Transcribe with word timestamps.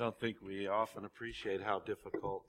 don't 0.00 0.18
think 0.18 0.38
we 0.40 0.66
often 0.66 1.04
appreciate 1.04 1.60
how 1.62 1.78
difficult 1.80 2.46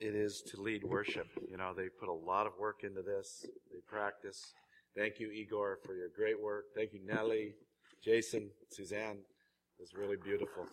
it 0.00 0.14
is 0.14 0.40
to 0.40 0.58
lead 0.58 0.82
worship. 0.82 1.26
You 1.50 1.58
know, 1.58 1.74
they 1.76 1.88
put 2.00 2.08
a 2.08 2.12
lot 2.12 2.46
of 2.46 2.54
work 2.58 2.82
into 2.82 3.02
this, 3.02 3.44
they 3.70 3.80
practice. 3.86 4.54
Thank 4.96 5.20
you, 5.20 5.30
Igor, 5.30 5.80
for 5.84 5.94
your 5.94 6.08
great 6.16 6.42
work. 6.42 6.64
Thank 6.74 6.94
you, 6.94 7.00
Nellie, 7.04 7.56
Jason, 8.02 8.48
Suzanne. 8.70 9.18
It 9.18 9.80
was 9.80 9.92
really 9.94 10.16
beautiful. 10.16 10.64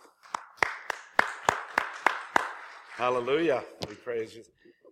Hallelujah. 2.96 3.62
We 3.90 3.96
praise. 3.96 4.38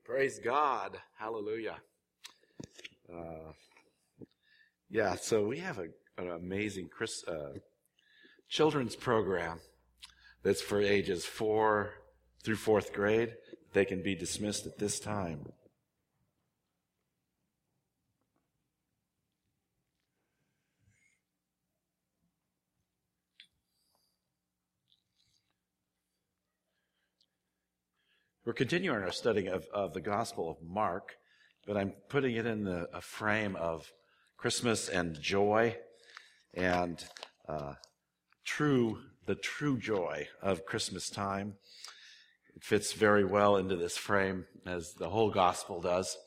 Praise 0.04 0.39
God. 0.43 0.98
Hallelujah. 1.18 1.78
Uh, 3.09 3.54
yeah, 4.89 5.16
so 5.16 5.48
we 5.48 5.59
have 5.59 5.80
a, 5.80 5.88
an 6.18 6.32
amazing 6.32 6.89
Chris, 6.89 7.23
uh, 7.30 7.54
children's 8.50 8.98
program 8.98 9.62
that's 10.43 10.61
for 10.61 10.81
ages 10.81 11.25
four 11.25 11.93
through 12.43 12.55
fourth 12.55 12.93
grade. 12.93 13.36
They 13.73 13.86
can 13.86 14.01
be 14.01 14.15
dismissed 14.15 14.65
at 14.65 14.77
this 14.77 14.99
time. 14.99 15.45
We're 28.43 28.54
continuing 28.54 29.04
our 29.04 29.11
study 29.11 29.47
of, 29.47 29.68
of 29.71 29.93
the 29.93 30.01
Gospel 30.01 30.49
of 30.49 30.57
Mark, 30.68 31.13
but 31.68 31.77
I'm 31.77 31.93
putting 32.09 32.35
it 32.35 32.47
in 32.47 32.63
the, 32.63 32.89
a 32.91 32.99
frame 32.99 33.55
of 33.55 33.94
Christmas 34.35 34.89
and 34.89 35.17
joy 35.21 35.77
and 36.55 37.02
uh, 37.47 37.75
true, 38.44 38.97
the 39.25 39.36
true 39.36 39.78
joy 39.78 40.28
of 40.42 40.66
Christmas 40.66 41.09
time. 41.09 41.56
It 42.56 42.64
fits 42.64 42.94
very 42.94 43.23
well 43.23 43.58
into 43.58 43.75
this 43.75 43.97
frame 43.97 44.45
as 44.66 44.94
the 44.94 45.09
whole 45.09 45.30
gospel 45.30 45.81
does. 45.81 46.17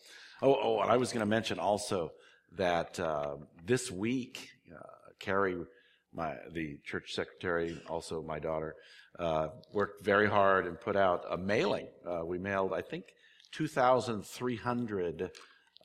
Oh, 0.42 0.56
oh, 0.62 0.80
and 0.80 0.90
I 0.90 0.96
was 0.96 1.12
going 1.12 1.20
to 1.20 1.26
mention 1.26 1.58
also 1.58 2.12
that 2.56 2.98
uh, 3.00 3.36
this 3.64 3.90
week, 3.90 4.50
uh, 4.72 5.12
Carrie, 5.18 5.64
my 6.12 6.36
the 6.52 6.78
church 6.84 7.12
secretary, 7.12 7.80
also 7.88 8.22
my 8.22 8.38
daughter, 8.38 8.76
uh, 9.18 9.48
worked 9.72 10.04
very 10.04 10.28
hard 10.28 10.66
and 10.66 10.80
put 10.80 10.96
out 10.96 11.24
a 11.30 11.36
mailing. 11.36 11.88
Uh, 12.06 12.24
we 12.24 12.38
mailed, 12.38 12.72
I 12.72 12.82
think, 12.82 13.04
2,300 13.52 15.30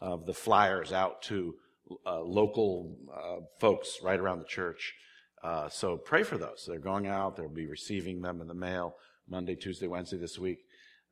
of 0.02 0.26
the 0.26 0.34
flyers 0.34 0.92
out 0.92 1.22
to 1.24 1.56
uh, 2.06 2.22
local 2.22 2.96
uh, 3.14 3.42
folks 3.60 4.00
right 4.04 4.20
around 4.20 4.40
the 4.40 4.46
church. 4.46 4.94
Uh, 5.44 5.70
so 5.70 5.98
pray 5.98 6.24
for 6.24 6.38
those. 6.38 6.66
They're 6.68 6.80
going 6.80 7.08
out. 7.08 7.36
They'll 7.36 7.50
be 7.50 7.68
receiving 7.68 8.22
them 8.22 8.42
in 8.42 8.48
the 8.48 8.54
mail 8.54 8.96
Monday, 9.28 9.56
Tuesday, 9.56 9.88
Wednesday 9.88 10.18
this 10.18 10.38
week. 10.38 10.66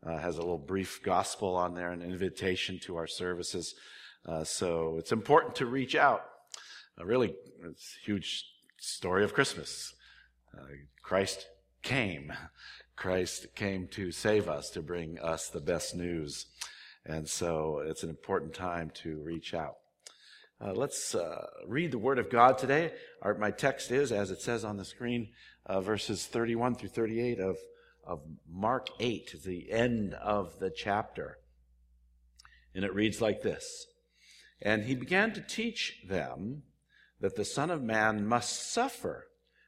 Uh, 0.06 0.18
has 0.18 0.38
a 0.38 0.42
little 0.42 0.58
brief 0.58 1.02
gospel 1.02 1.56
on 1.56 1.74
there, 1.74 1.92
an 1.92 2.02
invitation 2.02 2.80
to 2.80 2.98
our 2.98 3.08
services. 3.08 3.76
Uh, 4.26 4.44
so 4.44 4.98
it's 4.98 5.12
important 5.12 5.56
to 5.56 5.66
reach 5.66 5.96
out. 5.96 6.24
Uh, 7.00 7.06
really, 7.06 7.34
it's 7.64 7.98
a 8.02 8.06
huge 8.06 8.46
story 8.78 9.24
of 9.24 9.34
Christmas. 9.34 9.94
Christ 11.02 11.48
came. 11.84 12.34
Christ 12.96 13.54
came 13.56 13.88
to 13.90 14.12
save 14.12 14.50
us, 14.50 14.70
to 14.72 14.82
bring 14.82 15.20
us 15.20 15.50
the 15.50 15.62
best 15.62 15.96
news. 15.96 16.48
And 17.06 17.28
so 17.28 17.80
it's 17.86 18.04
an 18.04 18.10
important 18.10 18.54
time 18.54 18.92
to 18.96 19.20
reach 19.20 19.54
out. 19.54 19.78
Uh, 20.60 20.74
let's 20.74 21.14
uh, 21.14 21.46
read 21.68 21.92
the 21.92 22.00
Word 22.00 22.18
of 22.18 22.32
God 22.32 22.58
today. 22.58 22.92
Our, 23.22 23.36
my 23.36 23.52
text 23.52 23.92
is, 23.92 24.12
as 24.12 24.32
it 24.32 24.42
says 24.42 24.66
on 24.66 24.78
the 24.78 24.86
screen, 24.86 25.30
uh, 25.68 25.82
verses 25.82 26.26
31 26.26 26.76
through 26.76 26.90
38 26.90 27.40
of, 27.40 27.58
of 28.04 28.22
Mark 28.50 28.88
8, 29.00 29.36
the 29.46 29.72
end 29.72 30.16
of 30.16 30.58
the 30.58 30.72
chapter. 30.72 31.38
And 32.74 32.84
it 32.84 32.96
reads 32.96 33.22
like 33.22 33.44
this 33.44 33.86
And 34.60 34.86
he 34.86 34.96
began 34.96 35.32
to 35.34 35.42
teach 35.42 36.02
them 36.08 36.64
that 37.20 37.36
the 37.36 37.46
Son 37.46 37.70
of 37.70 37.84
Man 37.84 38.26
must 38.26 38.72
suffer 38.72 39.28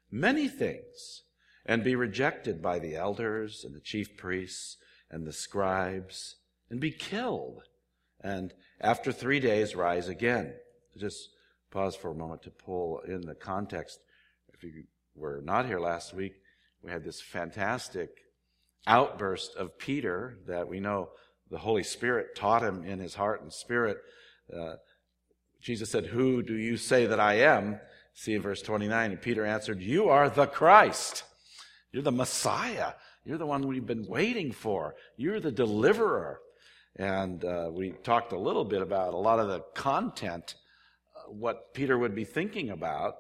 many 0.10 0.48
things 0.48 1.22
and 1.68 1.84
be 1.84 1.96
rejected 1.96 2.64
by 2.64 2.80
the 2.80 2.96
elders 2.96 3.64
and 3.64 3.76
the 3.76 3.80
chief 3.80 4.18
priests 4.18 4.78
and 5.12 5.28
the 5.28 5.34
scribes 5.34 6.38
and 6.68 6.80
be 6.80 6.92
killed, 6.92 7.62
and 8.22 8.56
after 8.82 9.12
three 9.12 9.40
days 9.40 9.76
rise 9.76 10.08
again 10.08 10.56
just 10.98 11.30
pause 11.72 11.96
for 11.96 12.12
a 12.12 12.16
moment 12.16 12.44
to 12.44 12.50
pull 12.50 13.00
in 13.08 13.22
the 13.22 13.36
context. 13.36 14.00
If 14.54 14.64
you 14.64 14.84
were 15.16 15.42
not 15.44 15.66
here 15.66 15.80
last 15.80 16.14
week, 16.14 16.34
we 16.84 16.92
had 16.92 17.04
this 17.04 17.22
fantastic 17.22 18.10
outburst 18.88 19.56
of 19.56 19.78
Peter 19.78 20.38
that 20.48 20.68
we 20.68 20.80
know 20.80 21.10
the 21.50 21.58
Holy 21.58 21.84
Spirit 21.84 22.36
taught 22.36 22.64
him 22.64 22.84
in 22.84 23.00
his 23.00 23.16
heart 23.16 23.42
and 23.42 23.52
spirit. 23.52 23.98
Uh, 24.56 24.76
Jesus 25.62 25.90
said, 25.90 26.08
Who 26.08 26.42
do 26.42 26.56
you 26.56 26.78
say 26.78 27.06
that 27.06 27.20
I 27.20 27.36
am? 27.36 27.80
See 28.14 28.34
in 28.34 28.42
verse 28.42 28.62
29. 28.62 29.12
And 29.12 29.22
Peter 29.22 29.46
answered, 29.46 29.82
You 29.82 30.10
are 30.10 30.30
the 30.30 30.48
Christ. 30.48 31.24
You're 31.92 32.04
the 32.04 32.12
Messiah. 32.12 32.94
You're 33.26 33.38
the 33.38 33.46
one 33.46 33.68
we've 33.68 33.86
been 33.86 34.08
waiting 34.08 34.52
for. 34.52 34.96
You're 35.18 35.40
the 35.40 35.52
deliverer. 35.52 36.40
And 36.96 37.44
uh, 37.44 37.70
we 37.72 37.92
talked 38.04 38.32
a 38.32 38.40
little 38.40 38.66
bit 38.66 38.82
about 38.82 39.14
a 39.14 39.18
lot 39.18 39.40
of 39.40 39.48
the 39.48 39.62
content 39.74 40.56
what 41.32 41.74
Peter 41.74 41.98
would 41.98 42.16
be 42.16 42.26
thinking 42.26 42.70
about 42.70 43.16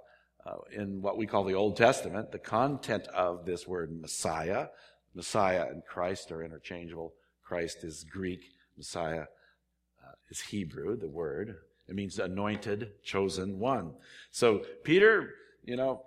uh, 0.45 0.55
in 0.71 1.01
what 1.01 1.17
we 1.17 1.27
call 1.27 1.43
the 1.43 1.53
Old 1.53 1.77
Testament, 1.77 2.31
the 2.31 2.39
content 2.39 3.07
of 3.07 3.45
this 3.45 3.67
word 3.67 3.91
Messiah. 3.99 4.67
Messiah 5.15 5.67
and 5.69 5.83
Christ 5.85 6.31
are 6.31 6.43
interchangeable. 6.43 7.13
Christ 7.43 7.83
is 7.83 8.03
Greek, 8.03 8.41
Messiah 8.77 9.23
uh, 9.23 10.13
is 10.29 10.39
Hebrew, 10.39 10.97
the 10.97 11.09
word. 11.09 11.55
It 11.87 11.95
means 11.95 12.19
anointed, 12.19 12.91
chosen 13.03 13.59
one. 13.59 13.93
So 14.31 14.63
Peter, 14.83 15.33
you 15.63 15.75
know, 15.75 16.03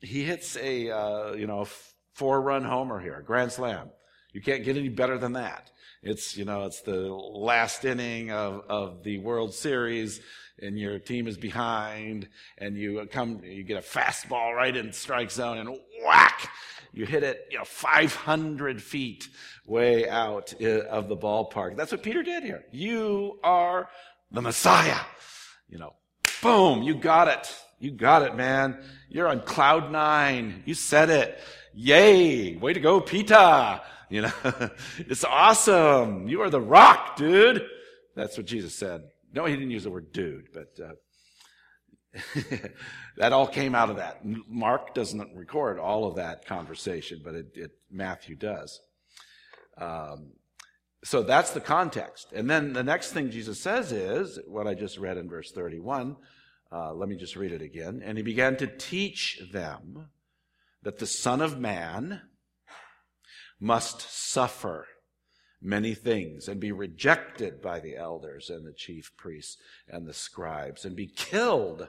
he 0.00 0.24
hits 0.24 0.56
a, 0.56 0.90
uh, 0.90 1.32
you 1.34 1.46
know, 1.46 1.66
four 2.14 2.42
run 2.42 2.64
homer 2.64 3.00
here, 3.00 3.22
grand 3.24 3.52
slam. 3.52 3.90
You 4.34 4.42
can't 4.42 4.64
get 4.64 4.76
any 4.76 4.88
better 4.88 5.16
than 5.16 5.34
that. 5.34 5.70
It's, 6.02 6.36
you 6.36 6.44
know, 6.44 6.64
it's 6.64 6.82
the 6.82 7.00
last 7.08 7.84
inning 7.84 8.32
of, 8.32 8.64
of 8.68 9.04
the 9.04 9.18
World 9.18 9.54
Series 9.54 10.20
and 10.60 10.78
your 10.78 10.98
team 10.98 11.28
is 11.28 11.38
behind 11.38 12.28
and 12.58 12.76
you 12.76 13.08
come, 13.10 13.40
you 13.44 13.62
get 13.62 13.78
a 13.78 13.86
fastball 13.86 14.54
right 14.54 14.76
in 14.76 14.92
strike 14.92 15.30
zone 15.30 15.58
and 15.58 15.78
whack, 16.04 16.50
you 16.92 17.06
hit 17.06 17.22
it, 17.22 17.46
you 17.50 17.58
know, 17.58 17.64
500 17.64 18.82
feet 18.82 19.28
way 19.66 20.08
out 20.08 20.52
uh, 20.60 20.82
of 20.90 21.08
the 21.08 21.16
ballpark. 21.16 21.76
That's 21.76 21.92
what 21.92 22.02
Peter 22.02 22.24
did 22.24 22.42
here. 22.42 22.64
You 22.72 23.38
are 23.44 23.88
the 24.32 24.42
Messiah. 24.42 25.00
You 25.68 25.78
know, 25.78 25.94
boom, 26.42 26.82
you 26.82 26.96
got 26.96 27.28
it. 27.28 27.54
You 27.78 27.92
got 27.92 28.22
it, 28.22 28.34
man. 28.34 28.82
You're 29.08 29.28
on 29.28 29.42
cloud 29.42 29.92
nine. 29.92 30.64
You 30.66 30.74
said 30.74 31.08
it. 31.08 31.38
Yay. 31.72 32.56
Way 32.56 32.72
to 32.72 32.80
go, 32.80 33.00
Peter. 33.00 33.80
You 34.08 34.22
know, 34.22 34.32
it's 34.98 35.24
awesome. 35.24 36.28
You 36.28 36.42
are 36.42 36.50
the 36.50 36.60
rock, 36.60 37.16
dude. 37.16 37.64
That's 38.14 38.36
what 38.36 38.46
Jesus 38.46 38.74
said. 38.74 39.02
No, 39.32 39.44
he 39.46 39.54
didn't 39.54 39.70
use 39.70 39.84
the 39.84 39.90
word 39.90 40.12
dude, 40.12 40.48
but 40.52 40.78
uh, 40.82 40.94
that 43.16 43.32
all 43.32 43.46
came 43.46 43.74
out 43.74 43.90
of 43.90 43.96
that. 43.96 44.20
Mark 44.24 44.94
doesn't 44.94 45.34
record 45.34 45.78
all 45.78 46.06
of 46.06 46.16
that 46.16 46.46
conversation, 46.46 47.20
but 47.24 47.34
it, 47.34 47.46
it 47.54 47.70
Matthew 47.90 48.36
does. 48.36 48.80
Um, 49.78 50.32
so 51.02 51.22
that's 51.22 51.50
the 51.50 51.60
context. 51.60 52.32
And 52.32 52.48
then 52.48 52.72
the 52.72 52.82
next 52.82 53.12
thing 53.12 53.30
Jesus 53.30 53.60
says 53.60 53.92
is 53.92 54.38
what 54.46 54.66
I 54.66 54.74
just 54.74 54.98
read 54.98 55.18
in 55.18 55.28
verse 55.28 55.50
31. 55.50 56.16
Uh, 56.72 56.94
let 56.94 57.08
me 57.08 57.16
just 57.16 57.36
read 57.36 57.52
it 57.52 57.62
again. 57.62 58.02
And 58.04 58.16
he 58.16 58.24
began 58.24 58.56
to 58.56 58.66
teach 58.66 59.40
them 59.52 60.08
that 60.82 60.98
the 60.98 61.06
Son 61.06 61.40
of 61.40 61.58
Man 61.58 62.22
must 63.60 64.00
suffer 64.00 64.86
many 65.60 65.94
things 65.94 66.48
and 66.48 66.60
be 66.60 66.72
rejected 66.72 67.62
by 67.62 67.80
the 67.80 67.96
elders 67.96 68.50
and 68.50 68.66
the 68.66 68.72
chief 68.72 69.12
priests 69.16 69.56
and 69.88 70.06
the 70.06 70.12
scribes 70.12 70.84
and 70.84 70.94
be 70.94 71.06
killed 71.06 71.88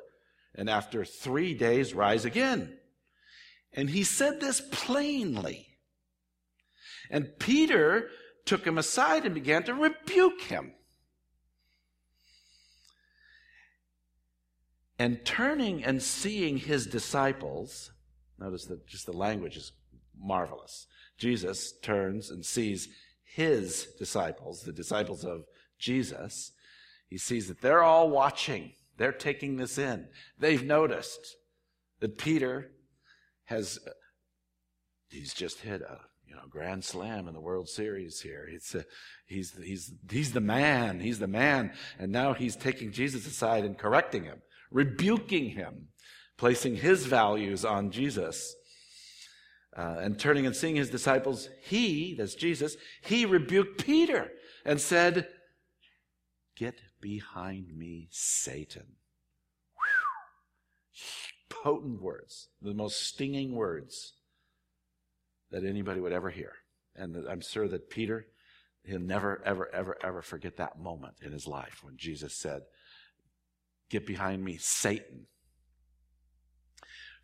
and 0.55 0.69
after 0.69 1.03
three 1.03 1.53
days 1.53 1.93
rise 1.93 2.25
again. 2.25 2.77
And 3.73 3.89
he 3.89 4.03
said 4.03 4.39
this 4.39 4.61
plainly. 4.71 5.67
And 7.09 7.37
Peter 7.37 8.09
took 8.45 8.65
him 8.65 8.77
aside 8.77 9.25
and 9.25 9.35
began 9.35 9.63
to 9.63 9.73
rebuke 9.73 10.41
him. 10.41 10.71
And 14.97 15.25
turning 15.25 15.83
and 15.83 16.01
seeing 16.01 16.57
his 16.57 16.87
disciples, 16.87 17.91
notice 18.39 18.65
that 18.65 18.87
just 18.87 19.05
the 19.05 19.11
language 19.11 19.57
is 19.57 19.73
marvelous. 20.17 20.87
Jesus 21.17 21.73
turns 21.81 22.29
and 22.29 22.45
sees 22.45 22.89
his 23.23 23.87
disciples, 23.97 24.61
the 24.61 24.73
disciples 24.73 25.23
of 25.25 25.45
Jesus, 25.77 26.51
he 27.07 27.17
sees 27.17 27.47
that 27.47 27.61
they're 27.61 27.83
all 27.83 28.09
watching. 28.09 28.73
They're 28.97 29.11
taking 29.11 29.57
this 29.57 29.77
in. 29.77 30.07
They've 30.39 30.63
noticed 30.63 31.35
that 31.99 32.17
Peter 32.17 32.71
has 33.45 33.79
he's 35.09 35.33
just 35.33 35.59
hit 35.59 35.81
a 35.81 35.99
you 36.27 36.35
know 36.35 36.41
grand 36.49 36.83
slam 36.83 37.27
in 37.27 37.33
the 37.33 37.41
World 37.41 37.69
Series 37.69 38.21
here. 38.21 38.47
It's 38.51 38.73
a, 38.75 38.79
uh, 38.79 38.83
he's 39.25 39.53
he's 39.63 39.93
he's 40.09 40.33
the 40.33 40.41
man. 40.41 40.99
He's 40.99 41.19
the 41.19 41.27
man, 41.27 41.73
and 41.99 42.11
now 42.11 42.33
he's 42.33 42.55
taking 42.55 42.91
Jesus 42.91 43.27
aside 43.27 43.65
and 43.65 43.77
correcting 43.77 44.23
him, 44.23 44.41
rebuking 44.71 45.49
him, 45.49 45.89
placing 46.37 46.77
his 46.77 47.05
values 47.05 47.63
on 47.63 47.91
Jesus. 47.91 48.55
Uh, 49.75 49.97
and 49.99 50.17
turning 50.17 50.45
and 50.45 50.55
seeing 50.55 50.77
his 50.77 50.89
disciples, 50.89 51.49
he, 51.61 52.15
that's 52.15 52.35
Jesus, 52.35 52.77
he 53.01 53.25
rebuked 53.25 53.83
Peter 53.83 54.31
and 54.63 54.79
said, 54.79 55.27
Get 56.55 56.79
behind 57.01 57.75
me, 57.75 58.07
Satan. 58.11 58.95
Potent 61.49 62.01
words, 62.01 62.47
the 62.61 62.73
most 62.73 63.01
stinging 63.01 63.53
words 63.53 64.13
that 65.51 65.65
anybody 65.65 65.99
would 65.99 66.13
ever 66.13 66.29
hear. 66.29 66.53
And 66.95 67.27
I'm 67.29 67.41
sure 67.41 67.67
that 67.67 67.89
Peter, 67.89 68.27
he'll 68.83 68.99
never, 68.99 69.41
ever, 69.45 69.69
ever, 69.73 69.97
ever 70.01 70.21
forget 70.21 70.55
that 70.57 70.79
moment 70.79 71.15
in 71.21 71.33
his 71.33 71.47
life 71.47 71.81
when 71.83 71.97
Jesus 71.97 72.33
said, 72.33 72.61
Get 73.89 74.07
behind 74.07 74.43
me, 74.43 74.57
Satan. 74.57 75.27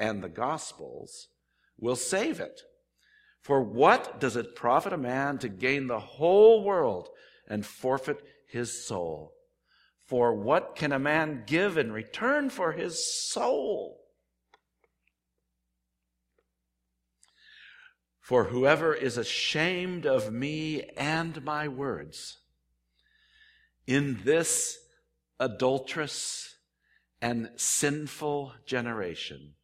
and 0.00 0.22
the 0.22 0.28
gospel's 0.30 1.28
will 1.78 1.94
save 1.94 2.40
it. 2.40 2.62
For 3.42 3.62
what 3.62 4.18
does 4.18 4.34
it 4.34 4.56
profit 4.56 4.94
a 4.94 4.98
man 4.98 5.38
to 5.38 5.48
gain 5.48 5.86
the 5.86 6.00
whole 6.00 6.64
world 6.64 7.08
and 7.46 7.64
forfeit 7.64 8.22
his 8.48 8.84
soul? 8.86 9.34
For 10.06 10.34
what 10.34 10.74
can 10.74 10.90
a 10.90 10.98
man 10.98 11.44
give 11.46 11.76
in 11.78 11.92
return 11.92 12.50
for 12.50 12.72
his 12.72 13.06
soul? 13.30 13.98
For 18.20 18.44
whoever 18.44 18.94
is 18.94 19.18
ashamed 19.18 20.06
of 20.06 20.32
me 20.32 20.82
and 20.96 21.44
my 21.44 21.68
words 21.68 22.38
in 23.86 24.20
this 24.24 24.78
adulterous 25.38 26.54
and 27.20 27.50
sinful 27.56 28.54
generation, 28.64 29.54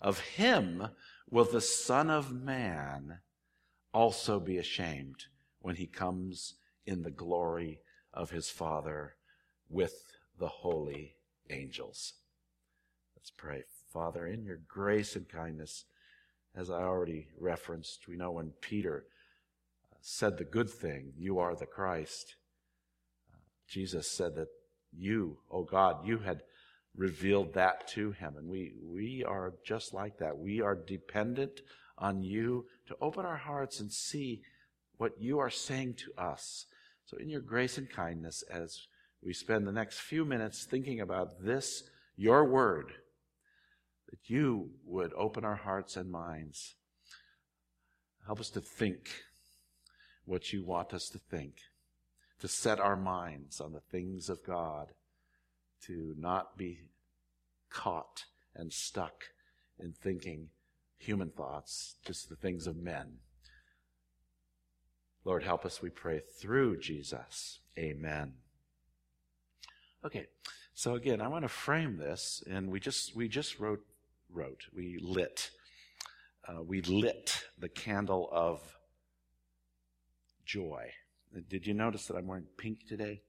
of 0.00 0.20
him 0.20 0.88
will 1.30 1.44
the 1.44 1.60
Son 1.60 2.10
of 2.10 2.32
Man 2.32 3.20
also 3.92 4.38
be 4.38 4.58
ashamed 4.58 5.24
when 5.60 5.76
he 5.76 5.86
comes 5.86 6.54
in 6.84 7.02
the 7.02 7.10
glory 7.10 7.80
of 8.12 8.30
his 8.30 8.48
Father 8.48 9.16
with 9.68 10.04
the 10.38 10.48
holy 10.48 11.16
angels. 11.50 12.14
Let's 13.16 13.30
pray. 13.30 13.64
Father, 13.92 14.26
in 14.26 14.44
your 14.44 14.60
grace 14.68 15.16
and 15.16 15.28
kindness, 15.28 15.84
as 16.54 16.70
I 16.70 16.82
already 16.82 17.28
referenced, 17.38 18.08
we 18.08 18.16
know 18.16 18.32
when 18.32 18.52
Peter 18.60 19.04
uh, 19.92 19.96
said 20.00 20.38
the 20.38 20.44
good 20.44 20.70
thing, 20.70 21.12
you 21.16 21.38
are 21.38 21.54
the 21.54 21.66
Christ, 21.66 22.36
uh, 23.32 23.38
Jesus 23.68 24.10
said 24.10 24.34
that 24.36 24.48
you, 24.92 25.38
O 25.50 25.64
God, 25.64 26.06
you 26.06 26.18
had 26.18 26.42
revealed 26.96 27.54
that 27.54 27.86
to 27.88 28.12
him. 28.12 28.34
And 28.36 28.48
we, 28.48 28.72
we 28.82 29.24
are 29.24 29.54
just 29.64 29.92
like 29.92 30.18
that. 30.18 30.38
We 30.38 30.60
are 30.60 30.74
dependent 30.74 31.60
on 31.98 32.22
you 32.22 32.66
to 32.88 32.96
open 33.00 33.24
our 33.24 33.36
hearts 33.36 33.80
and 33.80 33.92
see 33.92 34.42
what 34.96 35.12
you 35.20 35.38
are 35.38 35.50
saying 35.50 35.94
to 35.94 36.22
us. 36.22 36.66
So, 37.04 37.16
in 37.18 37.28
your 37.28 37.40
grace 37.40 37.78
and 37.78 37.88
kindness, 37.88 38.42
as 38.50 38.86
we 39.22 39.32
spend 39.32 39.66
the 39.66 39.72
next 39.72 40.00
few 40.00 40.24
minutes 40.24 40.64
thinking 40.64 41.00
about 41.00 41.42
this, 41.44 41.84
your 42.16 42.44
word, 42.44 42.92
that 44.10 44.30
you 44.30 44.70
would 44.84 45.12
open 45.14 45.44
our 45.44 45.56
hearts 45.56 45.96
and 45.96 46.10
minds. 46.10 46.74
Help 48.24 48.40
us 48.40 48.50
to 48.50 48.60
think 48.60 49.10
what 50.24 50.52
you 50.52 50.64
want 50.64 50.92
us 50.92 51.08
to 51.10 51.18
think, 51.18 51.54
to 52.40 52.48
set 52.48 52.80
our 52.80 52.96
minds 52.96 53.60
on 53.60 53.72
the 53.72 53.80
things 53.80 54.28
of 54.28 54.44
God 54.44 54.88
to 55.82 56.14
not 56.18 56.56
be 56.56 56.90
caught 57.70 58.24
and 58.54 58.72
stuck 58.72 59.24
in 59.78 59.92
thinking 59.92 60.48
human 60.98 61.30
thoughts, 61.30 61.96
just 62.06 62.28
the 62.28 62.36
things 62.36 62.66
of 62.66 62.76
men. 62.76 63.18
Lord, 65.24 65.42
help 65.42 65.66
us, 65.66 65.82
we 65.82 65.90
pray, 65.90 66.20
through 66.40 66.78
Jesus. 66.78 67.60
Amen. 67.78 68.34
Okay, 70.04 70.26
so 70.72 70.94
again, 70.94 71.20
I 71.20 71.28
want 71.28 71.44
to 71.44 71.48
frame 71.48 71.96
this, 71.96 72.42
and 72.48 72.70
we 72.70 72.78
just 72.78 73.16
we 73.16 73.28
just 73.28 73.58
wrote 73.58 73.84
wrote 74.30 74.66
we 74.74 74.98
lit 75.02 75.50
uh, 76.48 76.62
we 76.62 76.80
lit 76.82 77.44
the 77.58 77.68
candle 77.68 78.28
of 78.30 78.60
joy. 80.44 80.90
Did 81.48 81.66
you 81.66 81.74
notice 81.74 82.06
that 82.06 82.14
I'm 82.14 82.26
wearing 82.26 82.46
pink 82.56 82.86
today? 82.86 83.22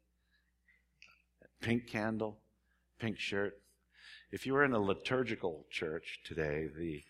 Pink 1.61 1.87
candle 1.87 2.39
pink 2.99 3.19
shirt. 3.19 3.59
If 4.31 4.45
you 4.45 4.53
were 4.53 4.65
in 4.65 4.73
a 4.73 4.79
liturgical 4.79 5.65
church 5.69 6.19
today, 6.23 6.67
the, 6.75 7.03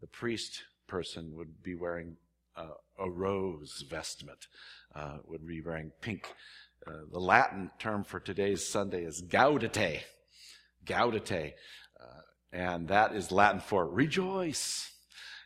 the 0.00 0.06
priest 0.06 0.62
person 0.86 1.36
would 1.36 1.62
be 1.62 1.74
wearing 1.74 2.16
uh, 2.56 2.74
a 2.98 3.10
rose 3.10 3.84
vestment, 3.88 4.46
uh, 4.94 5.18
would 5.26 5.46
be 5.46 5.60
wearing 5.60 5.92
pink. 6.00 6.32
Uh, 6.86 6.92
the 7.12 7.18
Latin 7.18 7.70
term 7.78 8.04
for 8.04 8.20
today's 8.20 8.66
Sunday 8.66 9.04
is 9.04 9.22
gaudete, 9.22 10.00
gaudete, 10.84 11.52
uh, 12.00 12.20
and 12.52 12.88
that 12.88 13.14
is 13.14 13.30
Latin 13.30 13.60
for 13.60 13.86
rejoice. 13.86 14.90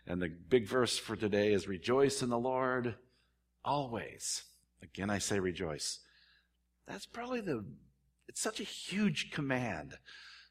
And 0.06 0.20
the 0.20 0.28
big 0.28 0.68
verse 0.68 0.98
for 0.98 1.16
today 1.16 1.52
is 1.52 1.66
rejoice 1.66 2.22
in 2.22 2.28
the 2.28 2.38
Lord 2.38 2.94
always. 3.64 4.44
Again, 4.82 5.10
I 5.10 5.19
say 5.19 5.40
rejoice. 5.40 6.00
That's 6.86 7.06
probably 7.06 7.40
the 7.40 7.64
it's 8.28 8.40
such 8.40 8.60
a 8.60 8.64
huge 8.64 9.31
command. 9.31 9.94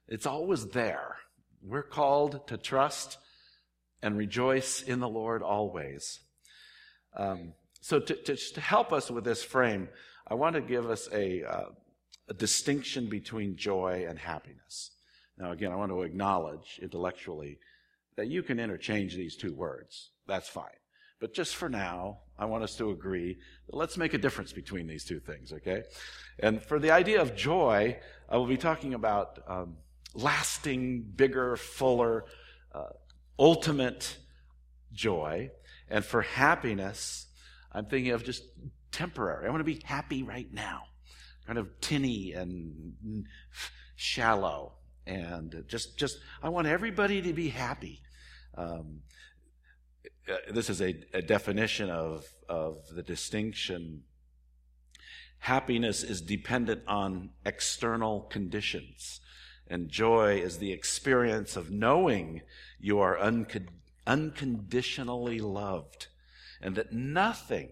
It's 0.08 0.26
always 0.26 0.68
there. 0.68 1.18
We're 1.62 1.84
called 1.84 2.48
to 2.48 2.58
trust 2.58 3.18
and 4.02 4.18
rejoice 4.18 4.82
in 4.82 5.00
the 5.00 5.08
Lord 5.08 5.42
always. 5.42 6.20
Um, 7.16 7.54
so, 7.82 8.00
to, 8.00 8.16
to, 8.16 8.36
to, 8.36 8.62
help 8.62 8.92
us 8.92 9.12
with 9.12 9.24
this 9.24 9.44
frame, 9.44 9.90
I 10.28 10.36
want 10.36 10.56
to 10.56 10.62
give 10.62 10.90
us 10.90 11.08
a, 11.12 11.44
uh, 11.44 11.70
a 12.30 12.34
distinction 12.34 13.10
between 13.10 13.56
joy 13.56 14.06
and 14.08 14.18
happiness. 14.18 14.92
Now, 15.38 15.52
again, 15.52 15.72
I 15.72 15.76
want 15.76 15.92
to 15.92 16.04
acknowledge 16.04 16.80
intellectually 16.82 17.60
that 18.18 18.28
you 18.28 18.44
can 18.44 18.60
interchange 18.60 19.16
these 19.16 19.36
two 19.36 19.54
words. 19.54 20.12
That's 20.28 20.50
fine. 20.50 20.66
But 21.24 21.34
just 21.34 21.56
for 21.56 21.70
now, 21.70 22.18
I 22.38 22.44
want 22.44 22.66
us 22.66 22.76
to 22.76 22.90
agree 22.90 23.38
that 23.68 23.76
let's 23.78 23.96
make 23.96 24.14
a 24.14 24.18
difference 24.18 24.52
between 24.52 24.88
these 24.88 25.06
two 25.06 25.22
things, 25.22 25.54
okay? 25.54 25.84
And 26.38 26.62
for 26.62 26.80
the 26.80 26.92
idea 26.92 27.22
of 27.22 27.34
joy, 27.34 27.98
I 28.28 28.36
will 28.36 28.46
be 28.46 28.58
talking 28.58 28.94
about 28.94 29.40
um, 29.48 29.78
lasting, 30.14 31.04
bigger, 31.16 31.56
fuller, 31.56 32.26
uh, 32.76 32.90
ultimate 33.40 34.18
joy. 34.92 35.52
And 35.90 36.04
for 36.04 36.24
happiness, 36.24 37.28
I'm 37.72 37.86
thinking 37.86 38.12
of 38.12 38.26
just 38.26 38.44
temporary. 38.92 39.48
I 39.48 39.50
want 39.50 39.62
to 39.62 39.64
be 39.64 39.80
happy 39.86 40.24
right 40.24 40.52
now, 40.52 40.82
kind 41.48 41.58
of 41.58 41.70
tinny 41.80 42.34
and 42.34 43.28
shallow. 43.96 44.74
And 45.08 45.64
just, 45.70 45.98
just, 45.98 46.18
I 46.42 46.50
want 46.50 46.68
everybody 46.68 47.22
to 47.22 47.32
be 47.32 47.48
happy. 47.48 48.02
Um, 48.58 49.00
uh, 50.30 50.36
this 50.52 50.70
is 50.70 50.82
a, 50.82 50.96
a 51.14 51.22
definition 51.22 51.90
of, 51.90 52.26
of 52.48 52.88
the 52.94 53.04
distinction. 53.04 54.04
Happiness 55.40 56.04
is 56.04 56.22
dependent 56.22 56.82
on 56.88 57.32
external 57.46 58.22
conditions, 58.22 59.20
and 59.68 59.90
joy 59.90 60.40
is 60.40 60.58
the 60.58 60.72
experience 60.72 61.58
of 61.58 61.70
knowing 61.70 62.42
you 62.80 63.00
are 63.00 63.18
uncon- 63.18 63.68
unconditionally 64.08 65.40
loved, 65.40 66.08
and 66.62 66.76
that 66.76 66.94
nothing, 66.94 67.70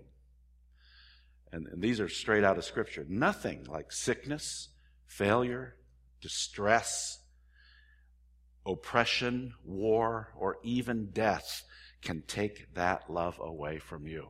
and, 1.52 1.68
and 1.68 1.82
these 1.82 2.02
are 2.02 2.10
straight 2.10 2.44
out 2.44 2.58
of 2.58 2.66
Scripture, 2.66 3.06
nothing 3.08 3.64
like 3.66 3.92
sickness, 3.92 4.70
failure, 5.08 5.76
distress, 6.22 7.20
oppression, 8.66 9.54
war, 9.64 10.34
or 10.36 10.58
even 10.64 11.10
death 11.12 11.64
can 12.02 12.24
take 12.28 12.74
that 12.74 13.10
love 13.10 13.40
away 13.40 13.80
from 13.80 14.08
you. 14.08 14.30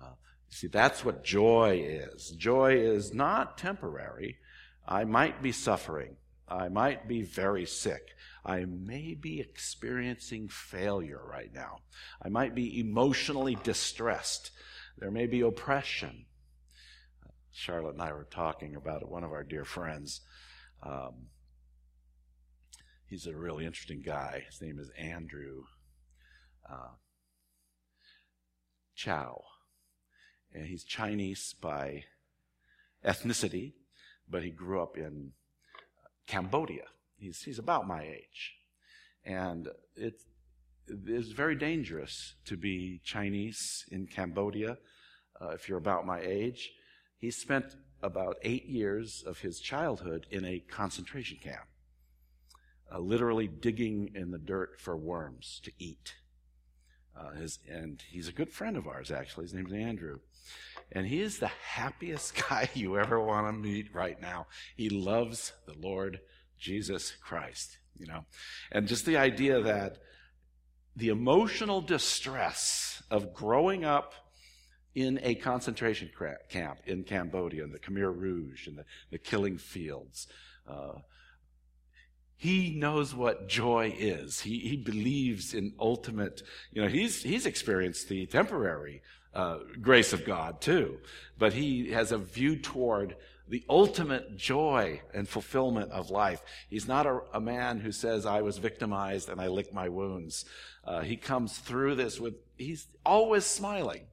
Uh, 0.00 0.14
see, 0.48 0.66
that's 0.66 1.04
what 1.04 1.24
joy 1.24 1.82
is. 1.84 2.30
Joy 2.30 2.74
is 2.76 3.14
not 3.14 3.58
temporary. 3.58 4.38
I 4.86 5.04
might 5.04 5.42
be 5.42 5.52
suffering. 5.52 6.16
I 6.48 6.68
might 6.68 7.08
be 7.08 7.22
very 7.22 7.64
sick. 7.64 8.08
I 8.44 8.64
may 8.64 9.14
be 9.14 9.40
experiencing 9.40 10.48
failure 10.48 11.20
right 11.24 11.52
now. 11.54 11.78
I 12.20 12.28
might 12.28 12.54
be 12.54 12.80
emotionally 12.80 13.56
distressed. 13.62 14.50
There 14.98 15.10
may 15.10 15.26
be 15.26 15.40
oppression. 15.40 16.26
Charlotte 17.52 17.94
and 17.94 18.02
I 18.02 18.12
were 18.12 18.26
talking 18.30 18.74
about 18.74 19.02
it, 19.02 19.08
one 19.08 19.24
of 19.24 19.32
our 19.32 19.44
dear 19.44 19.64
friends. 19.64 20.22
Um, 20.82 21.28
he's 23.06 23.26
a 23.26 23.36
really 23.36 23.64
interesting 23.64 24.02
guy. 24.04 24.44
His 24.46 24.60
name 24.60 24.78
is 24.78 24.90
Andrew 24.98 25.64
uh, 26.70 26.94
Chow. 28.94 29.42
And 30.52 30.66
he's 30.66 30.84
Chinese 30.84 31.54
by 31.60 32.04
ethnicity, 33.04 33.72
but 34.28 34.42
he 34.42 34.50
grew 34.50 34.82
up 34.82 34.96
in 34.96 35.32
Cambodia. 36.26 36.84
He's, 37.16 37.42
he's 37.42 37.58
about 37.58 37.86
my 37.86 38.02
age. 38.02 38.54
And 39.24 39.68
it 39.96 40.20
is 41.06 41.32
very 41.32 41.54
dangerous 41.56 42.34
to 42.46 42.56
be 42.56 43.00
Chinese 43.04 43.84
in 43.90 44.06
Cambodia 44.06 44.78
uh, 45.40 45.50
if 45.50 45.68
you're 45.68 45.78
about 45.78 46.06
my 46.06 46.20
age. 46.20 46.70
He 47.18 47.30
spent 47.30 47.76
about 48.02 48.36
eight 48.42 48.66
years 48.66 49.22
of 49.26 49.38
his 49.38 49.60
childhood 49.60 50.26
in 50.30 50.44
a 50.44 50.58
concentration 50.58 51.38
camp, 51.42 51.66
uh, 52.92 52.98
literally 52.98 53.46
digging 53.46 54.10
in 54.14 54.32
the 54.32 54.38
dirt 54.38 54.80
for 54.80 54.96
worms 54.96 55.60
to 55.64 55.72
eat. 55.78 56.14
Uh, 57.16 57.32
his, 57.32 57.58
and 57.68 58.02
he's 58.10 58.28
a 58.28 58.32
good 58.32 58.50
friend 58.50 58.76
of 58.76 58.86
ours, 58.86 59.10
actually. 59.10 59.44
His 59.44 59.54
name's 59.54 59.72
Andrew. 59.72 60.18
And 60.90 61.06
he 61.06 61.20
is 61.20 61.38
the 61.38 61.50
happiest 61.64 62.34
guy 62.48 62.68
you 62.74 62.98
ever 62.98 63.20
want 63.20 63.46
to 63.46 63.52
meet 63.52 63.94
right 63.94 64.20
now. 64.20 64.46
He 64.76 64.88
loves 64.88 65.52
the 65.66 65.74
Lord 65.74 66.20
Jesus 66.58 67.12
Christ, 67.22 67.78
you 67.98 68.06
know. 68.06 68.24
And 68.70 68.86
just 68.86 69.06
the 69.06 69.16
idea 69.16 69.60
that 69.62 69.98
the 70.96 71.08
emotional 71.08 71.80
distress 71.80 73.02
of 73.10 73.32
growing 73.32 73.84
up 73.84 74.14
in 74.94 75.18
a 75.22 75.34
concentration 75.34 76.10
camp 76.50 76.78
in 76.86 77.02
Cambodia, 77.04 77.64
in 77.64 77.72
the 77.72 77.78
Khmer 77.78 78.14
Rouge, 78.14 78.68
in 78.68 78.76
the, 78.76 78.84
the 79.10 79.18
killing 79.18 79.56
fields. 79.56 80.28
Uh, 80.68 80.98
he 82.42 82.70
knows 82.70 83.14
what 83.14 83.46
joy 83.46 83.94
is. 83.96 84.40
He, 84.40 84.58
he 84.58 84.76
believes 84.76 85.54
in 85.54 85.74
ultimate, 85.78 86.42
you 86.72 86.82
know, 86.82 86.88
he's, 86.88 87.22
he's 87.22 87.46
experienced 87.46 88.08
the 88.08 88.26
temporary 88.26 89.00
uh, 89.32 89.58
grace 89.80 90.12
of 90.12 90.24
God 90.24 90.60
too, 90.60 90.98
but 91.38 91.52
he 91.52 91.92
has 91.92 92.10
a 92.10 92.18
view 92.18 92.56
toward 92.56 93.14
the 93.46 93.64
ultimate 93.70 94.36
joy 94.36 95.02
and 95.14 95.28
fulfillment 95.28 95.92
of 95.92 96.10
life. 96.10 96.42
He's 96.68 96.88
not 96.88 97.06
a, 97.06 97.20
a 97.32 97.40
man 97.40 97.78
who 97.78 97.92
says, 97.92 98.26
I 98.26 98.42
was 98.42 98.58
victimized 98.58 99.28
and 99.28 99.40
I 99.40 99.46
licked 99.46 99.72
my 99.72 99.88
wounds. 99.88 100.44
Uh, 100.84 101.02
he 101.02 101.16
comes 101.16 101.58
through 101.58 101.94
this 101.94 102.18
with, 102.18 102.34
he's 102.56 102.88
always 103.06 103.44
smiling. 103.46 104.06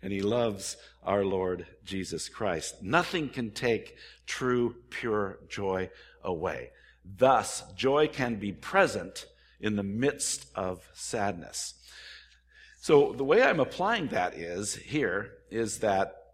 And 0.00 0.14
he 0.14 0.22
loves 0.22 0.78
our 1.04 1.26
Lord 1.26 1.66
Jesus 1.84 2.30
Christ. 2.30 2.82
Nothing 2.82 3.28
can 3.28 3.50
take 3.50 3.96
true, 4.24 4.76
pure 4.88 5.40
joy 5.50 5.90
away. 6.22 6.70
Thus, 7.16 7.62
joy 7.74 8.08
can 8.08 8.36
be 8.36 8.52
present 8.52 9.26
in 9.60 9.76
the 9.76 9.82
midst 9.82 10.46
of 10.54 10.88
sadness. 10.92 11.74
So 12.80 13.12
the 13.12 13.24
way 13.24 13.42
I'm 13.42 13.60
applying 13.60 14.08
that 14.08 14.34
is 14.34 14.74
here 14.74 15.32
is 15.50 15.78
that 15.80 16.26